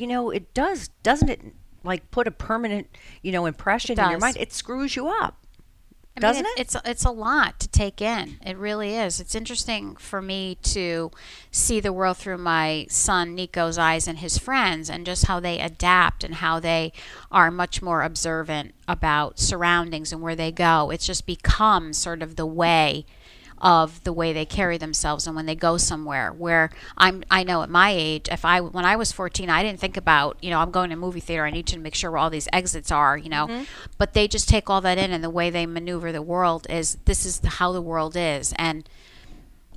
you 0.00 0.06
know 0.06 0.30
it 0.30 0.52
does 0.54 0.88
doesn't 1.02 1.28
it 1.28 1.40
like 1.84 2.10
put 2.10 2.26
a 2.26 2.30
permanent 2.30 2.86
you 3.22 3.30
know 3.30 3.46
impression 3.46 3.98
in 3.98 4.10
your 4.10 4.18
mind 4.18 4.36
it 4.38 4.52
screws 4.52 4.96
you 4.96 5.08
up 5.08 5.36
I 6.16 6.20
doesn't 6.20 6.42
mean, 6.42 6.52
it, 6.56 6.60
it? 6.60 6.62
It's 6.62 6.76
it's 6.84 7.04
a 7.04 7.10
lot 7.10 7.60
to 7.60 7.68
take 7.68 8.02
in. 8.02 8.38
It 8.44 8.58
really 8.58 8.96
is. 8.96 9.20
It's 9.20 9.36
interesting 9.36 9.94
for 9.94 10.20
me 10.20 10.56
to 10.62 11.12
see 11.52 11.78
the 11.78 11.92
world 11.92 12.16
through 12.16 12.38
my 12.38 12.86
son 12.90 13.36
Nico's 13.36 13.78
eyes 13.78 14.08
and 14.08 14.18
his 14.18 14.36
friends, 14.36 14.90
and 14.90 15.06
just 15.06 15.26
how 15.26 15.38
they 15.38 15.60
adapt 15.60 16.24
and 16.24 16.34
how 16.34 16.58
they 16.58 16.92
are 17.30 17.50
much 17.50 17.80
more 17.80 18.02
observant 18.02 18.74
about 18.88 19.38
surroundings 19.38 20.12
and 20.12 20.20
where 20.20 20.36
they 20.36 20.50
go. 20.50 20.90
It's 20.90 21.06
just 21.06 21.26
become 21.26 21.92
sort 21.92 22.22
of 22.22 22.34
the 22.34 22.44
way 22.44 23.06
of 23.60 24.02
the 24.04 24.12
way 24.12 24.32
they 24.32 24.46
carry 24.46 24.78
themselves 24.78 25.26
and 25.26 25.36
when 25.36 25.46
they 25.46 25.54
go 25.54 25.76
somewhere 25.76 26.32
where 26.32 26.70
I'm 26.96 27.22
I 27.30 27.44
know 27.44 27.62
at 27.62 27.68
my 27.68 27.90
age 27.90 28.28
if 28.30 28.44
I 28.44 28.60
when 28.60 28.84
I 28.84 28.96
was 28.96 29.12
14 29.12 29.50
I 29.50 29.62
didn't 29.62 29.80
think 29.80 29.96
about 29.96 30.38
you 30.42 30.50
know 30.50 30.60
I'm 30.60 30.70
going 30.70 30.90
to 30.90 30.94
a 30.94 30.98
movie 30.98 31.20
theater 31.20 31.44
I 31.44 31.50
need 31.50 31.66
to 31.68 31.78
make 31.78 31.94
sure 31.94 32.10
where 32.10 32.18
all 32.18 32.30
these 32.30 32.48
exits 32.52 32.90
are 32.90 33.18
you 33.18 33.28
know 33.28 33.46
mm-hmm. 33.46 33.64
but 33.98 34.14
they 34.14 34.26
just 34.26 34.48
take 34.48 34.70
all 34.70 34.80
that 34.80 34.98
in 34.98 35.12
and 35.12 35.22
the 35.22 35.30
way 35.30 35.50
they 35.50 35.66
maneuver 35.66 36.10
the 36.12 36.22
world 36.22 36.66
is 36.70 36.96
this 37.04 37.26
is 37.26 37.40
how 37.44 37.72
the 37.72 37.82
world 37.82 38.16
is 38.16 38.54
and 38.56 38.88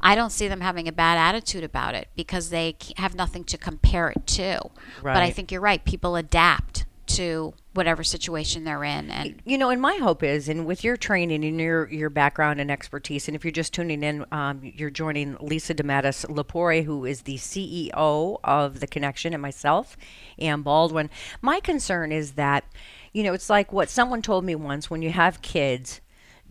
I 0.05 0.15
don't 0.15 0.31
see 0.31 0.49
them 0.49 0.59
having 0.59 0.89
a 0.89 0.91
bad 0.91 1.17
attitude 1.17 1.63
about 1.63 1.95
it 1.95 2.09
because 2.13 2.49
they 2.49 2.75
have 2.97 3.15
nothing 3.15 3.45
to 3.45 3.57
compare 3.57 4.09
it 4.09 4.27
to. 4.27 4.59
Right. 5.01 5.13
But 5.13 5.23
I 5.23 5.29
think 5.29 5.49
you're 5.49 5.61
right. 5.61 5.83
People 5.85 6.17
adapt 6.17 6.83
to 7.17 7.53
whatever 7.73 8.03
situation 8.03 8.63
they're 8.63 8.83
in. 8.83 9.09
And 9.09 9.41
You 9.45 9.57
know, 9.57 9.69
and 9.69 9.81
my 9.81 9.95
hope 9.95 10.23
is, 10.23 10.47
and 10.47 10.65
with 10.65 10.83
your 10.83 10.97
training 10.97 11.43
and 11.43 11.59
your 11.59 11.89
your 11.89 12.09
background 12.09 12.59
and 12.59 12.71
expertise, 12.71 13.27
and 13.27 13.35
if 13.35 13.43
you're 13.43 13.51
just 13.51 13.73
tuning 13.73 14.03
in, 14.03 14.25
um, 14.31 14.61
you're 14.63 14.89
joining 14.89 15.37
Lisa 15.39 15.73
DeMattis 15.73 16.25
Lapore, 16.27 16.83
who 16.83 17.05
is 17.05 17.23
the 17.23 17.35
CEO 17.35 18.39
of 18.43 18.79
the 18.79 18.87
Connection, 18.87 19.33
and 19.33 19.41
myself, 19.41 19.97
Ann 20.37 20.61
Baldwin. 20.61 21.09
My 21.41 21.59
concern 21.59 22.11
is 22.11 22.33
that, 22.33 22.65
you 23.11 23.23
know, 23.23 23.33
it's 23.33 23.49
like 23.49 23.71
what 23.71 23.89
someone 23.89 24.21
told 24.21 24.43
me 24.43 24.55
once: 24.55 24.89
when 24.89 25.01
you 25.01 25.11
have 25.11 25.41
kids, 25.41 26.01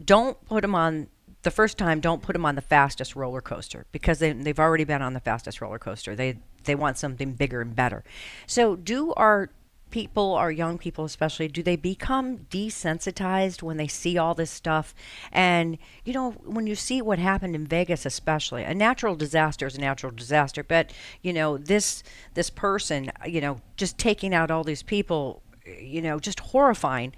don't 0.05 0.43
put 0.47 0.63
them 0.63 0.75
on 0.75 1.09
the 1.43 1.51
first 1.51 1.79
time. 1.79 2.01
Don't 2.01 2.23
put 2.23 2.33
them 2.33 2.47
on 2.47 2.55
the 2.55 2.61
fastest 2.61 3.17
roller 3.17 3.41
coaster 3.41 3.87
because 3.93 4.19
they 4.19 4.33
they've 4.33 4.61
already 4.61 4.85
been 4.85 5.03
on 5.03 5.13
the 5.13 5.21
fastest 5.21 5.61
roller 5.61 5.79
coaster. 5.79 6.15
They 6.15 6.39
they 6.65 6.75
want 6.75 6.99
something 6.99 7.33
bigger 7.33 7.61
and 7.61 7.75
better. 7.75 8.05
So, 8.47 8.77
do 8.77 9.13
our 9.15 9.51
people, 9.93 10.35
our 10.35 10.51
young 10.51 10.77
people 10.77 11.05
especially, 11.05 11.47
do 11.47 11.63
they 11.63 11.77
become 11.77 12.39
desensitized 12.51 13.63
when 13.63 13.77
they 13.77 13.87
see 13.87 14.19
all 14.19 14.35
this 14.35 14.51
stuff? 14.51 14.93
And, 15.31 15.79
you 16.05 16.13
know, 16.13 16.33
when 16.45 16.67
you 16.67 16.75
see 16.75 17.01
what 17.01 17.21
happened 17.21 17.55
in 17.55 17.67
Vegas, 17.69 18.05
especially, 18.05 18.65
a 18.65 18.75
natural 18.75 19.15
disaster 19.15 19.67
is 19.67 19.77
a 19.77 19.81
natural 19.81 20.11
disaster. 20.11 20.65
But, 20.65 20.93
you 21.23 21.33
know, 21.33 21.59
this, 21.59 22.03
this 22.35 22.51
person, 22.51 23.13
you 23.25 23.41
know, 23.41 23.61
just 23.77 23.97
taking 23.99 24.35
out 24.35 24.51
all 24.51 24.65
these 24.65 24.83
people, 24.83 25.43
you 25.65 26.03
know, 26.03 26.19
just 26.19 26.41
horrifying. 26.41 27.15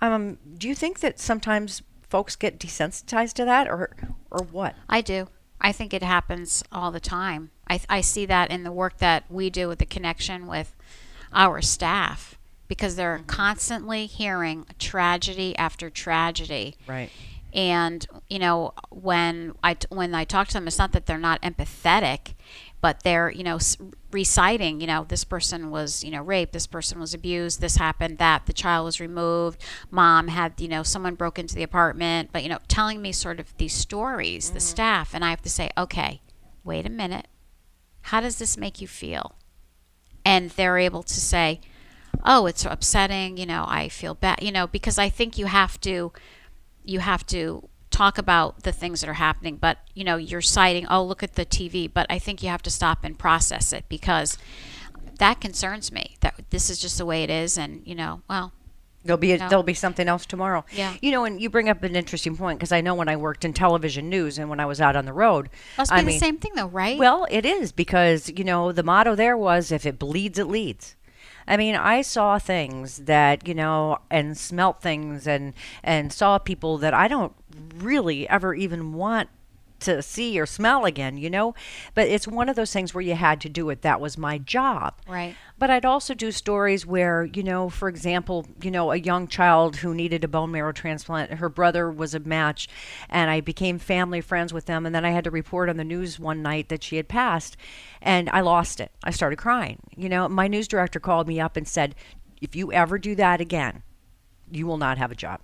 Um, 0.00 0.38
do 0.56 0.68
you 0.68 0.76
think 0.76 1.00
that 1.00 1.18
sometimes 1.18 1.82
folks 2.08 2.36
get 2.36 2.60
desensitized 2.60 3.32
to 3.34 3.44
that 3.44 3.66
or, 3.66 3.96
or 4.30 4.44
what? 4.44 4.76
I 4.88 5.00
do. 5.00 5.26
I 5.60 5.72
think 5.72 5.92
it 5.92 6.04
happens 6.04 6.62
all 6.70 6.92
the 6.92 7.00
time. 7.00 7.50
I, 7.68 7.80
I 7.88 8.00
see 8.00 8.26
that 8.26 8.50
in 8.52 8.62
the 8.62 8.70
work 8.70 8.98
that 8.98 9.24
we 9.28 9.50
do 9.50 9.66
with 9.66 9.80
the 9.80 9.86
connection 9.86 10.46
with 10.46 10.76
our 11.32 11.60
staff 11.62 12.38
because 12.68 12.96
they're 12.96 13.16
mm-hmm. 13.16 13.26
constantly 13.26 14.06
hearing 14.06 14.66
tragedy 14.78 15.56
after 15.56 15.90
tragedy. 15.90 16.76
Right. 16.86 17.10
And 17.54 18.06
you 18.28 18.38
know, 18.38 18.74
when 18.90 19.54
I 19.64 19.76
when 19.88 20.14
I 20.14 20.24
talk 20.24 20.48
to 20.48 20.54
them, 20.54 20.66
it's 20.66 20.78
not 20.78 20.92
that 20.92 21.06
they're 21.06 21.16
not 21.16 21.40
empathetic, 21.40 22.34
but 22.82 23.02
they're 23.04 23.30
you 23.30 23.42
know 23.42 23.56
s- 23.56 23.78
reciting. 24.10 24.82
You 24.82 24.86
know, 24.86 25.06
this 25.08 25.24
person 25.24 25.70
was 25.70 26.04
you 26.04 26.10
know 26.10 26.22
raped, 26.22 26.52
this 26.52 26.66
person 26.66 27.00
was 27.00 27.14
abused, 27.14 27.62
this 27.62 27.76
happened, 27.76 28.18
that 28.18 28.44
the 28.44 28.52
child 28.52 28.84
was 28.84 29.00
removed, 29.00 29.62
mom 29.90 30.28
had 30.28 30.60
you 30.60 30.68
know 30.68 30.82
someone 30.82 31.14
broke 31.14 31.38
into 31.38 31.54
the 31.54 31.62
apartment, 31.62 32.30
but 32.32 32.42
you 32.42 32.50
know, 32.50 32.58
telling 32.68 33.00
me 33.00 33.12
sort 33.12 33.40
of 33.40 33.56
these 33.56 33.74
stories, 33.74 34.50
the 34.50 34.58
mm-hmm. 34.58 34.66
staff, 34.66 35.14
and 35.14 35.24
I 35.24 35.30
have 35.30 35.42
to 35.42 35.50
say, 35.50 35.70
okay, 35.78 36.20
wait 36.64 36.84
a 36.84 36.90
minute, 36.90 37.28
how 38.02 38.20
does 38.20 38.36
this 38.36 38.58
make 38.58 38.82
you 38.82 38.86
feel? 38.86 39.37
And 40.28 40.50
they're 40.50 40.78
able 40.78 41.02
to 41.02 41.20
say, 41.20 41.60
oh, 42.24 42.46
it's 42.46 42.64
upsetting. 42.64 43.36
You 43.36 43.46
know, 43.46 43.64
I 43.66 43.88
feel 43.88 44.14
bad. 44.14 44.42
You 44.42 44.52
know, 44.52 44.66
because 44.66 44.98
I 44.98 45.08
think 45.08 45.38
you 45.38 45.46
have 45.46 45.80
to 45.82 46.12
you 46.84 47.00
have 47.00 47.26
to 47.26 47.68
talk 47.90 48.18
about 48.18 48.62
the 48.62 48.72
things 48.72 49.00
that 49.00 49.08
are 49.08 49.14
happening 49.14 49.56
but 49.56 49.78
you 49.94 50.04
know 50.04 50.16
you're 50.16 50.42
citing 50.42 50.86
oh 50.88 51.02
look 51.02 51.22
at 51.22 51.34
the 51.34 51.46
tv 51.46 51.90
but 51.92 52.06
i 52.10 52.18
think 52.18 52.42
you 52.42 52.48
have 52.48 52.62
to 52.62 52.70
stop 52.70 53.02
and 53.02 53.18
process 53.18 53.72
it 53.72 53.84
because 53.88 54.36
that 55.18 55.40
concerns 55.40 55.90
me 55.90 56.16
that 56.20 56.34
this 56.50 56.68
is 56.68 56.78
just 56.78 56.98
the 56.98 57.06
way 57.06 57.22
it 57.22 57.30
is 57.30 57.56
and 57.56 57.82
you 57.86 57.94
know 57.94 58.20
well 58.28 58.52
There'll 59.04 59.16
be 59.18 59.32
a, 59.32 59.38
No. 59.38 59.48
there'll 59.48 59.62
be 59.62 59.74
something 59.74 60.08
else 60.08 60.26
tomorrow. 60.26 60.64
Yeah. 60.72 60.94
You 61.00 61.10
know, 61.12 61.24
and 61.24 61.40
you 61.40 61.48
bring 61.48 61.68
up 61.68 61.82
an 61.82 61.94
interesting 61.96 62.36
point 62.36 62.58
because 62.58 62.72
I 62.72 62.80
know 62.80 62.94
when 62.94 63.08
I 63.08 63.16
worked 63.16 63.44
in 63.44 63.52
television 63.52 64.08
news 64.08 64.38
and 64.38 64.50
when 64.50 64.60
I 64.60 64.66
was 64.66 64.80
out 64.80 64.96
on 64.96 65.04
the 65.06 65.12
road, 65.12 65.48
must 65.76 65.92
I 65.92 66.00
be 66.00 66.06
mean, 66.06 66.14
the 66.16 66.18
same 66.20 66.36
thing 66.38 66.52
though 66.56 66.66
right 66.66 66.98
Well, 66.98 67.26
it 67.30 67.46
is 67.46 67.72
because 67.72 68.28
you 68.36 68.44
know 68.44 68.72
the 68.72 68.82
motto 68.82 69.14
there 69.14 69.36
was 69.36 69.70
if 69.72 69.86
it 69.86 69.98
bleeds, 69.98 70.38
it 70.38 70.46
leads. 70.48 70.96
I 71.46 71.56
mean, 71.56 71.76
I 71.76 72.02
saw 72.02 72.38
things 72.38 72.98
that 72.98 73.48
you 73.48 73.54
know, 73.54 73.98
and 74.10 74.36
smelt 74.36 74.82
things, 74.82 75.26
and 75.26 75.54
and 75.82 76.12
saw 76.12 76.36
people 76.38 76.76
that 76.78 76.92
I 76.92 77.08
don't 77.08 77.32
really 77.76 78.28
ever 78.28 78.52
even 78.54 78.92
want 78.92 79.30
to 79.80 80.02
see 80.02 80.38
or 80.38 80.46
smell 80.46 80.84
again. 80.84 81.16
You 81.16 81.30
know, 81.30 81.54
but 81.94 82.08
it's 82.08 82.28
one 82.28 82.48
of 82.48 82.56
those 82.56 82.72
things 82.72 82.94
where 82.94 83.02
you 83.02 83.14
had 83.14 83.40
to 83.42 83.48
do 83.48 83.70
it. 83.70 83.82
That 83.82 84.00
was 84.00 84.18
my 84.18 84.38
job. 84.38 84.94
Right. 85.08 85.34
But 85.58 85.70
I'd 85.70 85.84
also 85.84 86.14
do 86.14 86.30
stories 86.30 86.86
where, 86.86 87.24
you 87.24 87.42
know, 87.42 87.68
for 87.68 87.88
example, 87.88 88.46
you 88.62 88.70
know, 88.70 88.92
a 88.92 88.96
young 88.96 89.26
child 89.26 89.76
who 89.76 89.92
needed 89.92 90.22
a 90.22 90.28
bone 90.28 90.52
marrow 90.52 90.70
transplant, 90.70 91.32
her 91.32 91.48
brother 91.48 91.90
was 91.90 92.14
a 92.14 92.20
match, 92.20 92.68
and 93.08 93.28
I 93.28 93.40
became 93.40 93.80
family 93.80 94.20
friends 94.20 94.52
with 94.52 94.66
them. 94.66 94.86
And 94.86 94.94
then 94.94 95.04
I 95.04 95.10
had 95.10 95.24
to 95.24 95.32
report 95.32 95.68
on 95.68 95.76
the 95.76 95.84
news 95.84 96.20
one 96.20 96.42
night 96.42 96.68
that 96.68 96.84
she 96.84 96.96
had 96.96 97.08
passed, 97.08 97.56
and 98.00 98.30
I 98.30 98.40
lost 98.40 98.78
it. 98.80 98.92
I 99.02 99.10
started 99.10 99.36
crying. 99.36 99.80
You 99.96 100.08
know, 100.08 100.28
my 100.28 100.46
news 100.46 100.68
director 100.68 101.00
called 101.00 101.26
me 101.26 101.40
up 101.40 101.56
and 101.56 101.66
said, 101.66 101.96
if 102.40 102.54
you 102.54 102.72
ever 102.72 102.96
do 102.96 103.16
that 103.16 103.40
again, 103.40 103.82
you 104.52 104.64
will 104.64 104.78
not 104.78 104.96
have 104.98 105.10
a 105.10 105.16
job. 105.16 105.40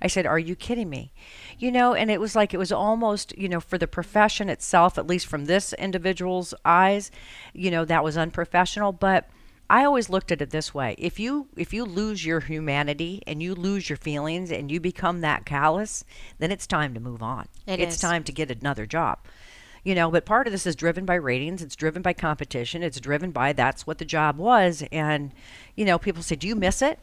I 0.00 0.06
said, 0.06 0.26
Are 0.26 0.38
you 0.38 0.56
kidding 0.56 0.88
me? 0.88 1.12
You 1.58 1.70
know, 1.70 1.94
and 1.94 2.10
it 2.10 2.20
was 2.20 2.34
like 2.36 2.54
it 2.54 2.58
was 2.58 2.72
almost, 2.72 3.36
you 3.38 3.48
know, 3.48 3.60
for 3.60 3.78
the 3.78 3.86
profession 3.86 4.48
itself, 4.48 4.98
at 4.98 5.06
least 5.06 5.26
from 5.26 5.46
this 5.46 5.72
individual's 5.74 6.54
eyes, 6.64 7.10
you 7.52 7.70
know, 7.70 7.84
that 7.84 8.04
was 8.04 8.16
unprofessional. 8.16 8.92
But 8.92 9.28
I 9.68 9.84
always 9.84 10.10
looked 10.10 10.30
at 10.30 10.42
it 10.42 10.50
this 10.50 10.74
way. 10.74 10.94
If 10.98 11.18
you 11.18 11.48
if 11.56 11.72
you 11.72 11.84
lose 11.84 12.24
your 12.24 12.40
humanity 12.40 13.22
and 13.26 13.42
you 13.42 13.54
lose 13.54 13.88
your 13.88 13.96
feelings 13.96 14.50
and 14.50 14.70
you 14.70 14.78
become 14.80 15.20
that 15.22 15.46
callous, 15.46 16.04
then 16.38 16.52
it's 16.52 16.66
time 16.66 16.94
to 16.94 17.00
move 17.00 17.22
on. 17.22 17.46
It 17.66 17.80
it's 17.80 17.96
is. 17.96 18.00
time 18.00 18.24
to 18.24 18.32
get 18.32 18.50
another 18.50 18.86
job. 18.86 19.18
You 19.82 19.94
know, 19.94 20.10
but 20.10 20.24
part 20.24 20.46
of 20.46 20.52
this 20.52 20.66
is 20.66 20.76
driven 20.76 21.04
by 21.04 21.14
ratings, 21.14 21.60
it's 21.60 21.76
driven 21.76 22.02
by 22.02 22.14
competition, 22.14 22.82
it's 22.82 23.00
driven 23.00 23.32
by 23.32 23.52
that's 23.52 23.86
what 23.86 23.98
the 23.98 24.04
job 24.04 24.38
was 24.38 24.82
and 24.92 25.32
you 25.76 25.84
know, 25.84 25.98
people 25.98 26.22
say, 26.22 26.36
"Do 26.36 26.46
you 26.46 26.56
miss 26.56 26.82
it?" 26.82 26.98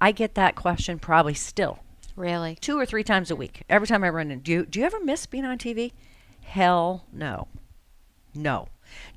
I 0.00 0.12
get 0.12 0.34
that 0.34 0.54
question 0.54 0.98
probably 0.98 1.34
still 1.34 1.80
really 2.16 2.56
two 2.60 2.78
or 2.78 2.86
three 2.86 3.04
times 3.04 3.30
a 3.30 3.36
week. 3.36 3.62
Every 3.68 3.86
time 3.88 4.04
I 4.04 4.08
run 4.10 4.30
in, 4.30 4.40
do 4.40 4.52
you, 4.52 4.66
do 4.66 4.78
you 4.80 4.86
ever 4.86 5.00
miss 5.00 5.26
being 5.26 5.44
on 5.44 5.58
TV? 5.58 5.92
Hell 6.42 7.04
no. 7.12 7.48
No. 8.34 8.68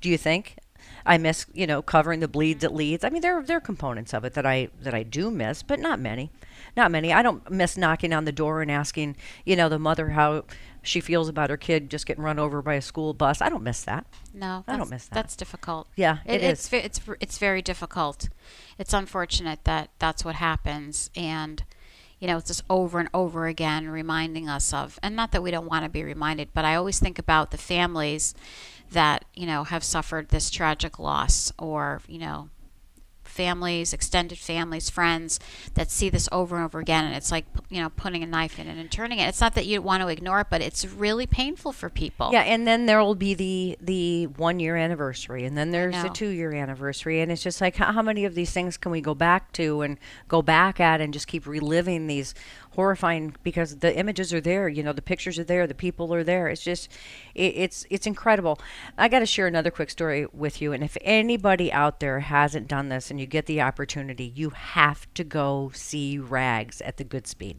Do 0.02 0.10
you 0.10 0.18
think 0.18 0.58
I 1.06 1.18
miss, 1.18 1.46
you 1.54 1.66
know, 1.68 1.82
covering 1.82 2.20
the 2.20 2.28
bleeds 2.28 2.64
at 2.64 2.74
leads? 2.74 3.04
I 3.04 3.10
mean, 3.10 3.22
there 3.22 3.42
there 3.44 3.58
are 3.58 3.62
components 3.62 4.14
of 4.14 4.24
it 4.26 4.34
that 4.34 4.46
I 4.46 4.70
that 4.82 4.94
I 4.94 5.04
do 5.04 5.32
miss, 5.32 5.64
but 5.64 5.80
not 5.80 6.00
many. 6.00 6.32
Not 6.76 6.92
many. 6.92 7.14
I 7.14 7.22
don't 7.22 7.50
miss 7.52 7.78
knocking 7.78 8.14
on 8.14 8.26
the 8.26 8.32
door 8.32 8.62
and 8.62 8.72
asking, 8.72 9.16
you 9.46 9.56
know, 9.56 9.70
the 9.70 9.78
mother 9.80 10.10
how 10.10 10.46
she 10.82 11.00
feels 11.00 11.30
about 11.30 11.50
her 11.50 11.58
kid 11.58 11.90
just 11.90 12.06
getting 12.06 12.24
run 12.24 12.40
over 12.40 12.62
by 12.62 12.74
a 12.76 12.82
school 12.82 13.14
bus. 13.14 13.42
I 13.42 13.50
don't 13.50 13.64
miss 13.64 13.84
that. 13.84 14.06
no 14.34 14.64
I 14.68 14.76
don't 14.78 14.90
miss 14.90 15.06
that. 15.08 15.16
that's 15.16 15.36
difficult 15.36 15.88
Yeah, 15.96 16.18
it 16.26 16.42
it's 16.44 16.64
is. 16.64 16.70
ve- 16.70 16.78
it's 16.78 17.02
it's 17.20 17.38
very 17.38 17.62
difficult 17.62 18.30
it's 18.78 18.94
unfortunate 18.94 19.64
that 19.64 19.92
that's 20.00 20.26
what 20.26 20.36
happens 20.36 21.10
and 21.16 21.64
you 22.24 22.30
know 22.30 22.38
it's 22.38 22.48
just 22.48 22.64
over 22.70 23.02
and 23.02 23.10
over 23.14 23.48
again 23.48 23.90
reminding 23.90 24.48
us 24.48 24.74
of 24.74 24.98
and 25.04 25.14
not 25.14 25.34
that 25.34 25.44
we 25.44 25.52
don't 25.52 25.68
want 25.68 25.84
to 25.84 25.90
be 25.90 26.06
reminded 26.06 26.48
but 26.54 26.64
i 26.64 26.74
always 26.74 26.98
think 26.98 27.20
about 27.20 27.52
the 27.52 27.58
families 27.58 28.34
that 28.92 29.26
you 29.36 29.46
know 29.46 29.66
have 29.66 29.84
suffered 29.84 30.30
this 30.30 30.50
tragic 30.50 30.98
loss 30.98 31.52
or 31.60 32.02
you 32.08 32.18
know 32.18 32.48
families 33.34 33.92
extended 33.92 34.38
families 34.38 34.90
friends 34.90 35.40
that 35.74 35.92
see 35.92 36.10
this 36.10 36.30
over 36.32 36.56
and 36.56 36.66
over 36.66 36.80
again. 36.80 37.04
And 37.04 37.16
it's 37.16 37.32
like 37.32 37.46
you 37.70 37.82
know 37.82 37.90
putting 37.90 38.24
a 38.24 38.28
knife 38.28 38.60
in 38.60 38.68
it 38.68 38.78
and 38.78 38.90
turning 38.90 39.20
it. 39.20 39.28
It's 39.28 39.42
not 39.42 39.56
that 39.56 39.66
you 39.66 39.82
want 39.82 40.02
to 40.04 40.08
ignore 40.08 40.40
it 40.42 40.48
but 40.50 40.62
it's 40.62 40.86
really 40.86 41.26
painful 41.26 41.72
for 41.72 41.90
people. 41.90 42.30
Yeah, 42.32 42.42
and 42.42 42.68
then 42.68 42.86
there 42.86 43.00
will 43.00 43.16
be 43.16 43.34
the 43.34 43.78
the 43.82 44.28
one 44.28 44.60
year 44.60 44.76
anniversary, 44.76 45.46
and 45.46 45.58
then 45.58 45.72
there's 45.72 46.00
the 46.04 46.10
two 46.10 46.30
year 46.30 46.54
anniversary, 46.54 47.22
and 47.22 47.32
it's 47.32 47.42
just 47.42 47.60
like 47.60 47.76
how, 47.76 47.92
how 47.92 48.04
many 48.04 48.24
of 48.26 48.36
these 48.36 48.52
things 48.52 48.78
can 48.78 48.92
we 48.92 49.02
go 49.02 49.16
back 49.16 49.52
to 49.54 49.82
and 49.82 49.98
go 50.28 50.44
back 50.44 50.80
at 50.80 51.02
and 51.02 51.12
just 51.12 51.28
keep 51.28 51.48
reliving 51.48 52.06
these 52.06 52.36
horrifying 52.76 53.36
because 53.44 53.78
the 53.78 53.96
images 53.96 54.34
are 54.34 54.42
there, 54.42 54.68
you 54.68 54.84
know, 54.84 54.94
the 54.94 55.02
pictures 55.02 55.40
are 55.40 55.44
there, 55.44 55.68
the 55.68 55.74
people 55.74 56.14
are 56.14 56.24
there. 56.24 56.48
It's 56.48 56.64
just 56.64 56.90
it, 57.36 57.54
it's 57.56 57.86
it's 57.90 58.08
incredible. 58.08 58.60
I 58.98 59.08
got 59.08 59.20
to 59.20 59.26
share 59.26 59.48
another 59.48 59.72
quick 59.72 59.90
story 59.90 60.28
with 60.34 60.62
you, 60.62 60.74
and 60.74 60.84
if 60.84 60.98
anybody 61.02 61.72
out 61.72 62.00
there 62.00 62.20
hasn't 62.20 62.68
done 62.68 62.90
this 62.90 63.12
and 63.12 63.20
you 63.20 63.26
get 63.26 63.46
the 63.46 63.62
opportunity, 63.62 64.32
you 64.36 64.52
have 64.52 65.12
to 65.14 65.24
go 65.24 65.72
see 65.74 66.18
Rags 66.18 66.82
at 66.82 66.98
the 66.98 67.06
Goodspeed. 67.06 67.58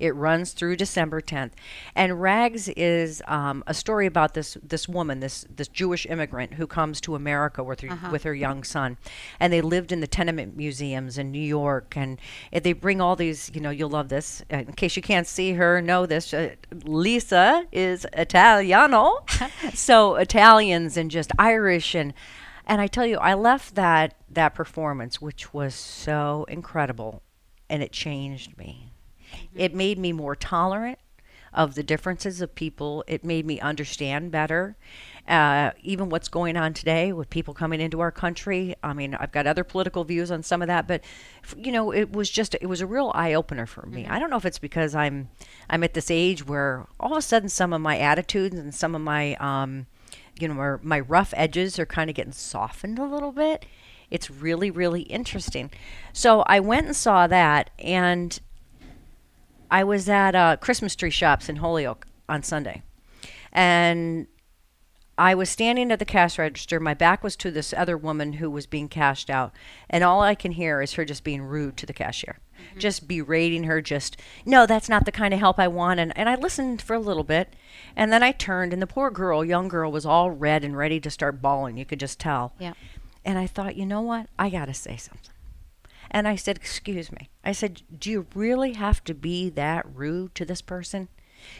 It 0.00 0.14
runs 0.14 0.52
through 0.52 0.76
December 0.76 1.20
10th, 1.20 1.52
and 1.94 2.20
Rags 2.20 2.68
is 2.70 3.22
um, 3.28 3.62
a 3.66 3.74
story 3.74 4.06
about 4.06 4.32
this 4.32 4.56
this 4.62 4.88
woman, 4.88 5.20
this 5.20 5.44
this 5.54 5.68
Jewish 5.68 6.06
immigrant 6.06 6.54
who 6.54 6.66
comes 6.66 7.00
to 7.02 7.14
America 7.14 7.62
with 7.62 7.82
her 7.82 8.10
with 8.10 8.22
her 8.22 8.34
young 8.34 8.64
son, 8.64 8.96
and 9.38 9.52
they 9.52 9.60
lived 9.60 9.92
in 9.92 10.00
the 10.00 10.06
tenement 10.06 10.56
museums 10.56 11.18
in 11.18 11.30
New 11.30 11.38
York, 11.38 11.96
and 11.96 12.18
they 12.50 12.72
bring 12.72 13.00
all 13.00 13.14
these. 13.14 13.50
You 13.54 13.60
know, 13.60 13.70
you'll 13.70 13.90
love 13.90 14.08
this. 14.08 14.42
Uh, 14.50 14.58
in 14.58 14.72
case 14.72 14.96
you 14.96 15.02
can't 15.02 15.26
see 15.26 15.52
her, 15.52 15.82
know 15.82 16.06
this. 16.06 16.32
Uh, 16.32 16.54
Lisa 16.84 17.66
is 17.70 18.06
Italiano, 18.14 19.24
so 19.74 20.16
Italians 20.16 20.96
and 20.96 21.10
just 21.10 21.30
Irish 21.38 21.94
and. 21.94 22.14
And 22.66 22.80
I 22.80 22.86
tell 22.86 23.04
you, 23.04 23.16
I 23.16 23.34
left 23.34 23.74
that 23.74 24.14
that 24.30 24.54
performance, 24.54 25.20
which 25.20 25.52
was 25.52 25.74
so 25.74 26.46
incredible, 26.48 27.22
and 27.68 27.82
it 27.82 27.90
changed 27.90 28.56
me. 28.56 28.89
It 29.54 29.74
made 29.74 29.98
me 29.98 30.12
more 30.12 30.36
tolerant 30.36 30.98
of 31.52 31.74
the 31.74 31.82
differences 31.82 32.40
of 32.40 32.54
people. 32.54 33.04
It 33.06 33.24
made 33.24 33.44
me 33.44 33.58
understand 33.60 34.30
better, 34.30 34.76
uh, 35.26 35.72
even 35.82 36.08
what's 36.08 36.28
going 36.28 36.56
on 36.56 36.74
today 36.74 37.12
with 37.12 37.28
people 37.30 37.54
coming 37.54 37.80
into 37.80 38.00
our 38.00 38.12
country. 38.12 38.76
I 38.82 38.92
mean, 38.92 39.14
I've 39.14 39.32
got 39.32 39.46
other 39.46 39.64
political 39.64 40.04
views 40.04 40.30
on 40.30 40.42
some 40.42 40.62
of 40.62 40.68
that, 40.68 40.86
but 40.86 41.02
you 41.56 41.72
know, 41.72 41.90
it 41.92 42.12
was 42.12 42.30
just 42.30 42.54
it 42.60 42.66
was 42.66 42.80
a 42.80 42.86
real 42.86 43.10
eye 43.14 43.34
opener 43.34 43.66
for 43.66 43.86
me. 43.86 44.06
I 44.06 44.18
don't 44.18 44.30
know 44.30 44.36
if 44.36 44.44
it's 44.44 44.58
because 44.58 44.94
I'm 44.94 45.28
I'm 45.68 45.82
at 45.82 45.94
this 45.94 46.10
age 46.10 46.46
where 46.46 46.86
all 46.98 47.12
of 47.12 47.18
a 47.18 47.22
sudden 47.22 47.48
some 47.48 47.72
of 47.72 47.80
my 47.80 47.98
attitudes 47.98 48.56
and 48.56 48.74
some 48.74 48.94
of 48.94 49.00
my 49.00 49.34
um, 49.36 49.86
you 50.38 50.48
know 50.48 50.54
my, 50.54 50.76
my 50.82 51.00
rough 51.00 51.34
edges 51.36 51.78
are 51.78 51.86
kind 51.86 52.10
of 52.10 52.16
getting 52.16 52.32
softened 52.32 52.98
a 52.98 53.04
little 53.04 53.32
bit. 53.32 53.66
It's 54.10 54.30
really 54.30 54.70
really 54.70 55.02
interesting. 55.02 55.70
So 56.12 56.42
I 56.42 56.60
went 56.60 56.86
and 56.86 56.96
saw 56.96 57.26
that 57.26 57.70
and 57.78 58.38
I 59.70 59.84
was 59.84 60.08
at 60.08 60.34
uh, 60.34 60.56
Christmas 60.56 60.96
tree 60.96 61.10
shops 61.10 61.48
in 61.48 61.56
Holyoke 61.56 62.06
on 62.28 62.42
Sunday, 62.42 62.82
and 63.52 64.26
I 65.16 65.34
was 65.34 65.50
standing 65.50 65.92
at 65.92 65.98
the 65.98 66.04
cash 66.04 66.38
register. 66.38 66.80
My 66.80 66.94
back 66.94 67.22
was 67.22 67.36
to 67.36 67.50
this 67.50 67.74
other 67.76 67.96
woman 67.96 68.34
who 68.34 68.50
was 68.50 68.66
being 68.66 68.88
cashed 68.88 69.30
out, 69.30 69.52
and 69.88 70.02
all 70.02 70.22
I 70.22 70.34
can 70.34 70.52
hear 70.52 70.80
is 70.80 70.94
her 70.94 71.04
just 71.04 71.24
being 71.24 71.42
rude 71.42 71.76
to 71.76 71.86
the 71.86 71.92
cashier, 71.92 72.38
just 72.78 73.06
berating 73.06 73.64
her. 73.64 73.80
Just 73.80 74.16
no, 74.44 74.66
that's 74.66 74.88
not 74.88 75.04
the 75.04 75.12
kind 75.12 75.34
of 75.34 75.40
help 75.40 75.58
I 75.58 75.68
want. 75.68 76.00
And 76.00 76.16
and 76.16 76.28
I 76.28 76.36
listened 76.36 76.82
for 76.82 76.94
a 76.94 77.00
little 77.00 77.24
bit, 77.24 77.54
and 77.94 78.12
then 78.12 78.22
I 78.22 78.32
turned, 78.32 78.72
and 78.72 78.80
the 78.80 78.86
poor 78.86 79.10
girl, 79.10 79.44
young 79.44 79.68
girl, 79.68 79.92
was 79.92 80.06
all 80.06 80.30
red 80.30 80.64
and 80.64 80.76
ready 80.76 80.98
to 81.00 81.10
start 81.10 81.42
bawling. 81.42 81.76
You 81.76 81.84
could 81.84 82.00
just 82.00 82.18
tell. 82.18 82.54
Yeah. 82.58 82.72
And 83.24 83.38
I 83.38 83.46
thought, 83.46 83.76
you 83.76 83.84
know 83.84 84.00
what? 84.00 84.28
I 84.38 84.48
got 84.48 84.64
to 84.66 84.74
say 84.74 84.96
something. 84.96 85.30
And 86.10 86.26
I 86.26 86.36
said, 86.36 86.56
Excuse 86.56 87.12
me. 87.12 87.30
I 87.44 87.52
said, 87.52 87.82
Do 87.96 88.10
you 88.10 88.26
really 88.34 88.72
have 88.74 89.02
to 89.04 89.14
be 89.14 89.48
that 89.50 89.86
rude 89.94 90.34
to 90.36 90.44
this 90.44 90.62
person? 90.62 91.08